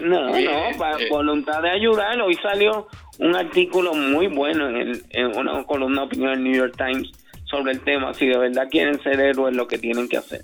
no, 0.00 0.30
no, 0.40 0.78
para 0.78 1.02
eh, 1.02 1.08
voluntad 1.10 1.60
de 1.60 1.70
ayudar. 1.70 2.18
Hoy 2.22 2.36
salió 2.36 2.86
un 3.18 3.34
artículo 3.34 3.92
muy 3.92 4.28
bueno 4.28 4.68
en, 4.70 4.76
el, 4.76 5.04
en 5.10 5.36
una 5.36 5.64
columna 5.64 6.02
de 6.02 6.06
opinión 6.06 6.30
del 6.32 6.44
New 6.44 6.54
York 6.54 6.76
Times 6.78 7.10
sobre 7.44 7.72
el 7.72 7.80
tema. 7.82 8.14
Si 8.14 8.26
de 8.26 8.38
verdad 8.38 8.68
quieren 8.70 9.02
ser 9.02 9.20
héroes, 9.20 9.54
lo 9.54 9.66
que 9.66 9.78
tienen 9.78 10.08
que 10.08 10.16
hacer. 10.16 10.42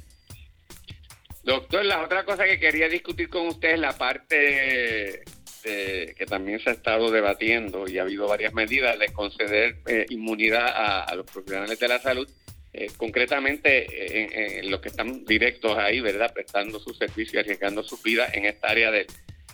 Doctor, 1.44 1.84
la 1.84 2.02
otra 2.02 2.24
cosa 2.24 2.44
que 2.44 2.58
quería 2.58 2.88
discutir 2.88 3.28
con 3.28 3.46
usted 3.46 3.74
es 3.74 3.78
la 3.78 3.96
parte 3.96 5.22
que 5.64 6.26
también 6.26 6.60
se 6.60 6.70
ha 6.70 6.72
estado 6.74 7.10
debatiendo 7.10 7.88
y 7.88 7.98
ha 7.98 8.02
habido 8.02 8.28
varias 8.28 8.52
medidas 8.52 8.98
de 8.98 9.08
conceder 9.08 9.76
eh, 9.86 10.04
inmunidad 10.10 10.66
a, 10.66 11.14
los 11.14 11.24
profesionales 11.24 11.78
de 11.78 11.88
la 11.88 11.98
salud 11.98 12.28
eh, 12.76 12.90
concretamente 12.96 14.58
en, 14.58 14.68
los 14.68 14.80
que 14.80 14.88
están 14.88 15.24
directos 15.24 15.78
ahí, 15.78 16.00
¿verdad? 16.00 16.32
Prestando 16.34 16.80
su 16.80 16.92
servicio 16.92 17.38
y 17.38 17.42
arriesgando 17.42 17.84
su 17.84 17.96
vida 17.98 18.28
en 18.32 18.46
esta 18.46 18.68
área 18.68 18.90
de, 18.90 19.06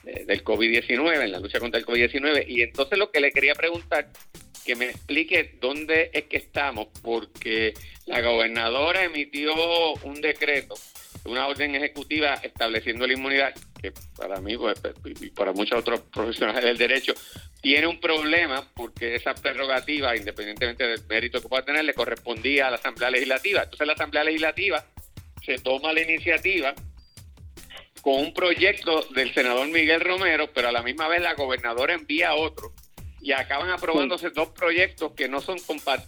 del 0.02 0.42
COVID-19, 0.42 1.22
en 1.22 1.32
la 1.32 1.38
lucha 1.38 1.60
contra 1.60 1.78
el 1.78 1.84
COVID-19. 1.84 2.46
Y 2.48 2.62
entonces 2.62 2.98
lo 2.98 3.10
que 3.10 3.20
le 3.20 3.30
quería 3.30 3.54
preguntar, 3.54 4.08
que 4.64 4.74
me 4.74 4.86
explique 4.86 5.58
dónde 5.60 6.10
es 6.14 6.24
que 6.24 6.38
estamos, 6.38 6.88
porque 7.02 7.74
la 8.06 8.22
gobernadora 8.22 9.04
emitió 9.04 9.52
un 10.02 10.20
decreto, 10.20 10.74
una 11.24 11.46
orden 11.46 11.74
ejecutiva 11.74 12.34
estableciendo 12.34 13.06
la 13.06 13.12
inmunidad, 13.12 13.54
que 13.80 13.92
para 14.16 14.40
mí 14.40 14.56
pues, 14.56 14.80
y 15.20 15.30
para 15.30 15.52
muchos 15.52 15.78
otros 15.78 16.00
profesionales 16.12 16.64
del 16.64 16.78
derecho 16.78 17.14
tiene 17.60 17.86
un 17.86 18.00
problema 18.00 18.66
porque 18.74 19.14
esa 19.14 19.34
prerrogativa, 19.34 20.16
independientemente 20.16 20.86
del 20.86 21.04
mérito 21.06 21.40
que 21.40 21.48
pueda 21.48 21.64
tener, 21.64 21.84
le 21.84 21.94
correspondía 21.94 22.68
a 22.68 22.70
la 22.70 22.76
Asamblea 22.76 23.10
Legislativa. 23.10 23.62
Entonces 23.62 23.86
la 23.86 23.92
Asamblea 23.92 24.24
Legislativa 24.24 24.84
se 25.44 25.58
toma 25.58 25.92
la 25.92 26.02
iniciativa 26.02 26.74
con 28.02 28.14
un 28.20 28.32
proyecto 28.32 29.02
del 29.14 29.32
senador 29.34 29.68
Miguel 29.68 30.00
Romero, 30.00 30.50
pero 30.52 30.68
a 30.68 30.72
la 30.72 30.82
misma 30.82 31.08
vez 31.08 31.20
la 31.20 31.34
gobernadora 31.34 31.94
envía 31.94 32.34
otro 32.34 32.72
y 33.22 33.32
acaban 33.32 33.70
aprobándose 33.70 34.30
dos 34.30 34.48
proyectos 34.48 35.12
que 35.12 35.28
no 35.28 35.42
son 35.42 35.58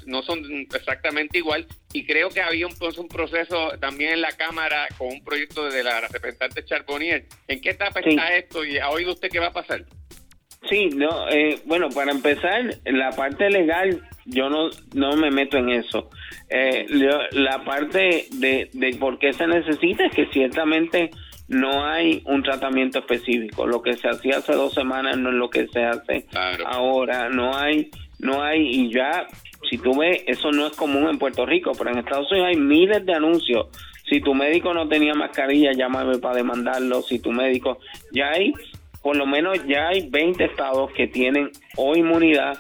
no 0.07 0.23
son 0.23 0.67
exactamente 0.75 1.39
igual 1.39 1.67
y 1.93 2.07
creo 2.07 2.31
que 2.31 2.41
había 2.41 2.67
un, 2.67 2.75
un 2.97 3.09
proceso 3.09 3.73
también 3.79 4.15
en 4.15 4.23
la 4.23 4.33
Cámara 4.33 4.89
con 4.97 5.09
un 5.09 5.23
proyecto 5.23 5.69
de 5.69 5.85
la 5.85 6.01
representante 6.01 6.65
Charbonnier. 6.65 7.27
¿En 7.49 7.61
qué 7.61 7.71
etapa 7.71 8.01
está 8.01 8.35
esto 8.35 8.65
y 8.65 8.79
ha 8.79 8.89
oído 8.89 9.13
usted 9.13 9.29
qué 9.31 9.41
va 9.41 9.49
a 9.49 9.53
pasar? 9.53 9.85
Sí, 10.69 10.89
no, 10.91 11.29
eh, 11.29 11.61
bueno, 11.65 11.89
para 11.91 12.13
empezar, 12.13 12.63
la 12.85 13.11
parte 13.11 13.51
legal 13.51 14.01
yo 14.25 14.49
no, 14.49 14.71
no 14.95 15.17
me 15.17 15.31
meto 15.31 15.59
en 15.59 15.71
eso. 15.71 16.09
Eh, 16.49 16.87
la 17.33 17.65
parte 17.65 18.27
de, 18.31 18.71
de 18.73 18.97
por 18.99 19.19
qué 19.19 19.33
se 19.33 19.47
necesita 19.47 20.07
es 20.07 20.15
que 20.15 20.27
ciertamente 20.27 21.11
no 21.49 21.85
hay 21.85 22.23
un 22.27 22.43
tratamiento 22.43 23.01
específico. 23.01 23.67
Lo 23.67 23.83
que 23.83 23.95
se 23.95 24.09
hacía 24.09 24.39
hace 24.39 24.53
dos 24.53 24.73
semanas 24.73 25.19
no 25.19 25.31
es 25.31 25.35
lo 25.35 25.51
que 25.51 25.67
se 25.69 25.85
hace 25.85 26.27
ahora. 26.65 27.29
No 27.29 27.57
hay, 27.57 27.91
no 28.19 28.43
hay, 28.43 28.63
y 28.63 28.93
ya, 28.93 29.27
si 29.69 29.79
tú 29.79 29.99
ves, 29.99 30.23
eso 30.27 30.51
no 30.53 30.67
es 30.67 30.77
común 30.77 31.09
en 31.09 31.19
Puerto 31.19 31.45
Rico, 31.45 31.73
pero 31.77 31.91
en 31.91 31.99
Estados 31.99 32.31
Unidos 32.31 32.49
hay 32.51 32.57
miles 32.57 33.05
de 33.05 33.15
anuncios. 33.15 33.67
Si 34.09 34.21
tu 34.21 34.35
médico 34.35 34.75
no 34.75 34.89
tenía 34.89 35.15
mascarilla, 35.15 35.73
llámame 35.73 36.19
para 36.19 36.37
demandarlo. 36.37 37.03
Si 37.03 37.19
tu 37.19 37.33
médico, 37.33 37.79
ya 38.13 38.31
hay 38.31 38.53
por 39.03 39.17
lo 39.17 39.27
menos 39.27 39.59
ya 39.67 39.89
hay 39.89 40.09
20 40.09 40.45
estados 40.45 40.93
que 40.93 41.09
tienen 41.09 41.51
o 41.77 41.97
inmunidad 41.97 42.59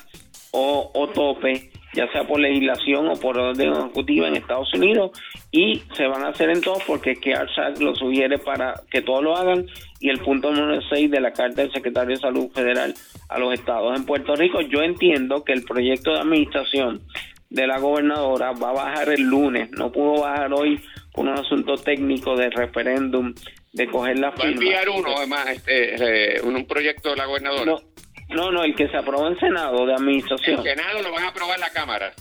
o, 0.53 1.09
tope, 1.15 1.71
ya 1.95 2.11
sea 2.13 2.25
por 2.27 2.39
legislación 2.39 3.09
o 3.09 3.15
por 3.15 3.39
orden 3.39 3.73
ejecutiva 3.73 4.29
en 4.29 4.37
Estados 4.37 4.73
Unidos, 4.75 5.13
y 5.51 5.83
se 5.97 6.07
van 6.07 6.25
a 6.25 6.29
hacer 6.29 6.51
en 6.51 6.61
todos 6.61 6.83
porque 6.87 7.15
que 7.17 7.35
ARSAC 7.35 7.81
lo 7.81 7.95
sugiere 7.95 8.39
para 8.39 8.75
que 8.91 9.03
todos 9.03 9.23
lo 9.23 9.37
hagan, 9.37 9.67
y 10.01 10.11
el 10.11 10.19
punto 10.19 10.53
número 10.53 10.81
6 10.91 11.11
de 11.11 11.21
la 11.21 11.33
Carta 11.33 11.63
del 11.63 11.73
Secretario 11.73 12.15
de 12.15 12.21
Salud 12.21 12.51
Federal 12.53 12.95
a 13.29 13.39
los 13.39 13.55
estados. 13.55 13.97
En 13.97 14.05
Puerto 14.05 14.37
Rico 14.37 14.61
yo 14.61 14.83
entiendo 14.83 15.43
que 15.45 15.53
el 15.53 15.65
proyecto 15.65 16.13
de 16.13 16.21
administración 16.21 17.01
de 17.49 17.67
la 17.67 17.79
gobernadora 17.79 18.53
va 18.53 18.71
a 18.71 18.73
bajar 18.73 19.09
el 19.11 19.23
lunes, 19.23 19.71
no 19.73 19.93
pudo 19.93 20.23
bajar 20.23 20.53
hoy 20.53 20.81
por 21.13 21.27
un 21.27 21.39
asunto 21.39 21.77
técnico 21.77 22.37
de 22.37 22.49
referéndum 22.51 23.35
de 23.73 23.87
coger 23.87 24.19
la 24.19 24.33
firma. 24.33 24.45
Va 24.45 24.49
a 24.49 24.53
enviar 24.53 24.89
uno, 24.89 25.17
además, 25.17 25.49
este, 25.49 26.37
eh, 26.37 26.41
un, 26.43 26.65
proyecto 26.67 27.11
de 27.11 27.17
la 27.17 27.27
gobernadora. 27.27 27.65
No, 27.65 27.81
no, 28.29 28.51
no, 28.51 28.65
el 28.65 28.75
que 28.75 28.89
se 28.89 28.97
aprobó 28.97 29.29
en 29.29 29.39
Senado 29.39 29.87
de 29.87 29.95
Administración. 29.95 30.59
El 30.59 30.77
Senado 30.77 31.03
lo 31.03 31.13
van 31.13 31.25
a 31.25 31.29
aprobar 31.29 31.59
la 31.59 31.71
Cámara. 31.71 32.13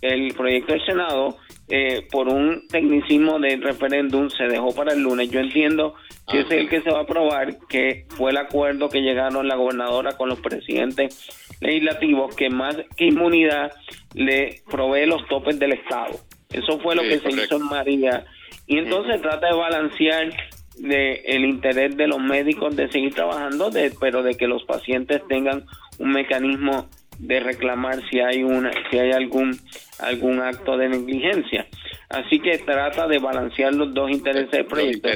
El 0.00 0.34
proyecto 0.34 0.72
del 0.72 0.84
Senado, 0.84 1.38
eh, 1.68 2.06
por 2.10 2.28
un 2.28 2.66
tecnicismo 2.68 3.38
de 3.38 3.56
referéndum, 3.56 4.28
se 4.28 4.44
dejó 4.44 4.74
para 4.74 4.92
el 4.92 5.00
lunes. 5.00 5.30
Yo 5.30 5.40
entiendo 5.40 5.94
que 6.30 6.40
ese 6.40 6.56
es 6.56 6.60
el 6.62 6.68
que 6.68 6.82
se 6.82 6.90
va 6.90 7.00
a 7.00 7.02
aprobar, 7.02 7.58
que 7.68 8.06
fue 8.10 8.30
el 8.30 8.36
acuerdo 8.36 8.88
que 8.88 9.00
llegaron 9.00 9.48
la 9.48 9.56
gobernadora 9.56 10.12
con 10.12 10.28
los 10.28 10.40
presidentes 10.40 11.28
legislativos, 11.60 12.34
que 12.36 12.50
más 12.50 12.76
que 12.96 13.06
inmunidad 13.06 13.72
le 14.14 14.62
provee 14.70 15.06
los 15.06 15.26
topes 15.28 15.58
del 15.58 15.72
Estado. 15.72 16.18
Eso 16.50 16.78
fue 16.80 16.94
lo 16.94 17.02
que 17.02 17.18
se 17.18 17.30
hizo 17.30 17.56
en 17.56 17.64
María. 17.64 18.24
Y 18.66 18.78
entonces 18.78 19.20
trata 19.20 19.48
de 19.48 19.54
balancear 19.54 20.30
de 20.76 21.22
el 21.26 21.44
interés 21.44 21.96
de 21.96 22.08
los 22.08 22.20
médicos 22.20 22.74
de 22.76 22.90
seguir 22.90 23.14
trabajando, 23.14 23.70
de, 23.70 23.92
pero 24.00 24.22
de 24.22 24.34
que 24.34 24.46
los 24.46 24.64
pacientes 24.64 25.22
tengan 25.28 25.64
un 25.98 26.12
mecanismo 26.12 26.88
de 27.18 27.40
reclamar 27.40 28.00
si 28.10 28.20
hay 28.20 28.42
una 28.42 28.72
si 28.90 28.98
hay 28.98 29.12
algún 29.12 29.56
algún 30.00 30.40
acto 30.40 30.76
de 30.76 30.88
negligencia. 30.88 31.66
Así 32.08 32.40
que 32.40 32.58
trata 32.58 33.06
de 33.06 33.18
balancear 33.18 33.74
los 33.74 33.94
dos 33.94 34.10
intereses 34.10 34.50
del 34.50 34.66
proyecto. 34.66 35.08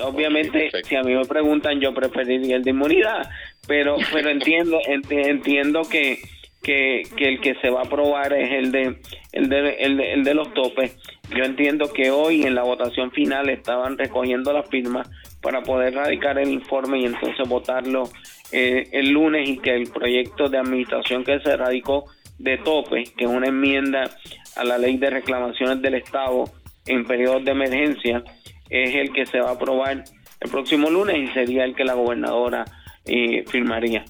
Obviamente, 0.00 0.70
si 0.82 0.96
a 0.96 1.02
mí 1.02 1.14
me 1.14 1.24
preguntan, 1.24 1.80
yo 1.80 1.94
preferiría 1.94 2.56
el 2.56 2.64
de 2.64 2.70
inmunidad, 2.70 3.28
pero 3.66 3.96
pero 4.12 4.28
entiendo 4.28 4.78
entiendo 4.86 5.82
que, 5.82 6.18
que, 6.62 7.02
que 7.16 7.28
el 7.28 7.40
que 7.40 7.54
se 7.56 7.70
va 7.70 7.80
a 7.80 7.84
aprobar 7.84 8.32
es 8.32 8.50
el 8.52 8.72
de 8.72 8.96
el 9.32 9.48
de, 9.48 9.70
el 9.80 9.96
de, 9.96 10.12
el 10.12 10.24
de 10.24 10.34
los 10.34 10.52
topes. 10.52 10.96
Yo 11.30 11.44
entiendo 11.44 11.92
que 11.92 12.10
hoy 12.10 12.42
en 12.42 12.54
la 12.54 12.62
votación 12.62 13.10
final 13.10 13.48
estaban 13.48 13.96
recogiendo 13.96 14.52
las 14.52 14.68
firmas 14.68 15.08
para 15.40 15.62
poder 15.62 15.94
radicar 15.94 16.38
el 16.38 16.50
informe 16.50 17.00
y 17.00 17.06
entonces 17.06 17.48
votarlo 17.48 18.04
eh, 18.52 18.88
el 18.92 19.10
lunes 19.10 19.48
y 19.48 19.58
que 19.58 19.74
el 19.74 19.88
proyecto 19.90 20.48
de 20.48 20.58
administración 20.58 21.24
que 21.24 21.40
se 21.40 21.56
radicó 21.56 22.04
de 22.38 22.58
tope, 22.58 23.04
que 23.16 23.24
es 23.24 23.30
una 23.30 23.48
enmienda 23.48 24.10
a 24.56 24.64
la 24.64 24.78
ley 24.78 24.96
de 24.96 25.10
reclamaciones 25.10 25.80
del 25.80 25.94
Estado 25.94 26.44
en 26.86 27.06
periodos 27.06 27.44
de 27.44 27.50
emergencia, 27.52 28.22
es 28.68 28.94
el 28.94 29.12
que 29.12 29.26
se 29.26 29.40
va 29.40 29.50
a 29.50 29.54
aprobar 29.54 30.04
el 30.40 30.50
próximo 30.50 30.90
lunes 30.90 31.16
y 31.16 31.32
sería 31.32 31.64
el 31.64 31.74
que 31.74 31.84
la 31.84 31.94
gobernadora 31.94 32.64
eh, 33.06 33.44
firmaría. 33.48 34.04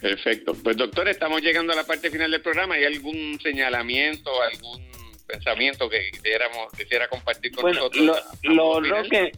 Perfecto. 0.00 0.54
Pues 0.62 0.76
doctor, 0.76 1.08
estamos 1.08 1.42
llegando 1.42 1.72
a 1.72 1.76
la 1.76 1.84
parte 1.84 2.10
final 2.10 2.30
del 2.30 2.40
programa. 2.40 2.74
¿Hay 2.74 2.84
algún 2.84 3.38
señalamiento, 3.40 4.30
algún 4.42 4.89
pensamiento 5.30 5.88
que 5.88 6.10
quisiéramos, 6.10 6.72
quisiera 6.76 7.08
compartir 7.08 7.52
con 7.54 7.72
nosotros? 7.72 8.22
Lo, 8.42 8.80
lo, 8.80 9.02
que, 9.04 9.32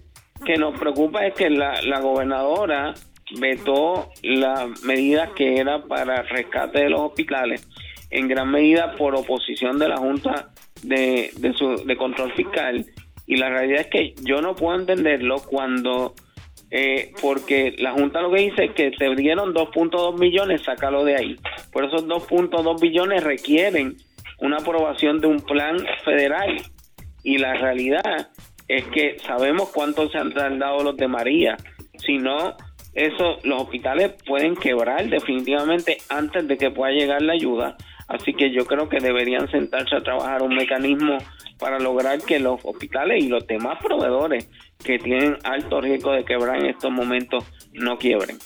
que 0.45 0.57
nos 0.57 0.79
preocupa 0.79 1.27
es 1.27 1.35
que 1.35 1.51
la, 1.51 1.81
la 1.83 2.01
gobernadora 2.01 2.95
vetó 3.39 4.11
las 4.23 4.83
medidas 4.83 5.31
que 5.37 5.57
era 5.57 5.83
para 5.83 6.23
rescate 6.23 6.81
de 6.81 6.91
los 6.91 7.01
hospitales, 7.01 7.67
en 8.11 8.29
gran 8.29 8.51
medida 8.51 8.95
por 8.97 9.15
oposición 9.15 9.79
de 9.79 9.89
la 9.89 9.97
Junta 9.97 10.51
de, 10.83 11.31
de, 11.37 11.53
su, 11.55 11.85
de 11.85 11.97
Control 11.97 12.33
Fiscal. 12.35 12.87
Y 13.27 13.37
la 13.37 13.49
realidad 13.49 13.83
es 13.83 13.87
que 13.87 14.15
yo 14.23 14.43
no 14.43 14.55
puedo 14.55 14.79
entenderlo 14.79 15.37
cuando, 15.43 16.15
eh, 16.71 17.13
porque 17.23 17.75
la 17.79 17.93
Junta 17.93 18.21
lo 18.21 18.31
que 18.31 18.43
dice 18.43 18.65
es 18.65 18.73
que 18.73 18.91
te 18.91 19.15
dieron 19.15 19.55
2.2 19.55 20.19
millones, 20.19 20.63
sácalo 20.63 21.05
de 21.05 21.17
ahí. 21.17 21.37
Por 21.73 21.85
esos 21.85 22.07
2.2 22.07 22.81
billones 22.81 23.25
requieren 23.25 23.97
una 24.43 24.59
aprobación 24.59 25.21
de 25.21 25.29
un 25.29 25.41
plan 25.41 25.79
federal. 26.05 26.61
Y 27.25 27.39
la 27.39 27.55
realidad 27.55 28.31
es 28.69 28.85
que 28.89 29.19
sabemos 29.21 29.71
cuánto 29.71 30.09
se 30.11 30.19
han 30.19 30.35
tardado 30.35 30.83
los 30.83 30.97
de 30.97 31.09
María. 31.09 31.57
Si 31.99 32.19
no, 32.19 32.55
eso, 32.95 33.39
los 33.45 33.63
hospitales 33.63 34.15
pueden 34.27 34.57
quebrar 34.57 35.09
definitivamente 35.09 35.99
antes 36.09 36.47
de 36.47 36.59
que 36.59 36.71
pueda 36.71 36.93
llegar 36.93 37.23
la 37.23 37.33
ayuda. 37.33 37.77
Así 38.09 38.35
que 38.35 38.51
yo 38.51 38.67
creo 38.67 38.89
que 38.89 38.99
deberían 38.99 39.49
sentarse 39.51 39.97
a 39.97 40.03
trabajar 40.03 40.43
un 40.43 40.55
mecanismo 40.55 41.17
para 41.59 41.79
lograr 41.79 42.21
que 42.21 42.41
los 42.41 42.61
hospitales 42.65 43.25
y 43.25 43.29
los 43.29 43.47
demás 43.47 43.79
proveedores 43.83 44.51
que 44.85 44.99
tienen 44.99 45.39
alto 45.45 45.81
riesgo 45.81 46.13
de 46.13 46.25
quebrar 46.25 46.59
en 46.59 46.67
estos 46.67 46.91
momentos 46.91 47.45
no 47.73 47.97
quiebren. 47.97 48.37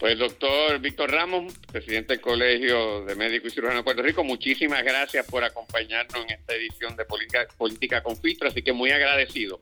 Pues 0.00 0.18
doctor 0.18 0.78
Víctor 0.78 1.12
Ramos, 1.12 1.52
presidente 1.70 2.14
del 2.14 2.22
Colegio 2.22 3.04
de 3.04 3.14
Médicos 3.14 3.52
y 3.52 3.54
Cirujanos 3.54 3.80
de 3.80 3.84
Puerto 3.84 4.02
Rico, 4.02 4.24
muchísimas 4.24 4.82
gracias 4.82 5.26
por 5.26 5.44
acompañarnos 5.44 6.24
en 6.24 6.30
esta 6.30 6.54
edición 6.54 6.96
de 6.96 7.04
Política, 7.04 7.46
Política 7.58 8.02
con 8.02 8.16
Filtro, 8.16 8.48
así 8.48 8.62
que 8.62 8.72
muy 8.72 8.90
agradecido. 8.92 9.60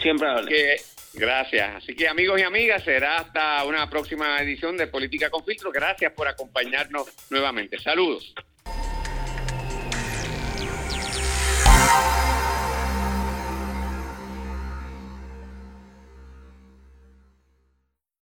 Siempre 0.00 0.26
que, 0.48 0.76
Gracias. 1.12 1.76
Así 1.76 1.94
que 1.94 2.08
amigos 2.08 2.40
y 2.40 2.44
amigas, 2.44 2.82
será 2.82 3.18
hasta 3.18 3.62
una 3.64 3.90
próxima 3.90 4.40
edición 4.40 4.76
de 4.78 4.86
Política 4.86 5.28
con 5.28 5.44
Filtro. 5.44 5.70
Gracias 5.70 6.12
por 6.12 6.28
acompañarnos 6.28 7.06
nuevamente. 7.28 7.78
Saludos. 7.78 8.34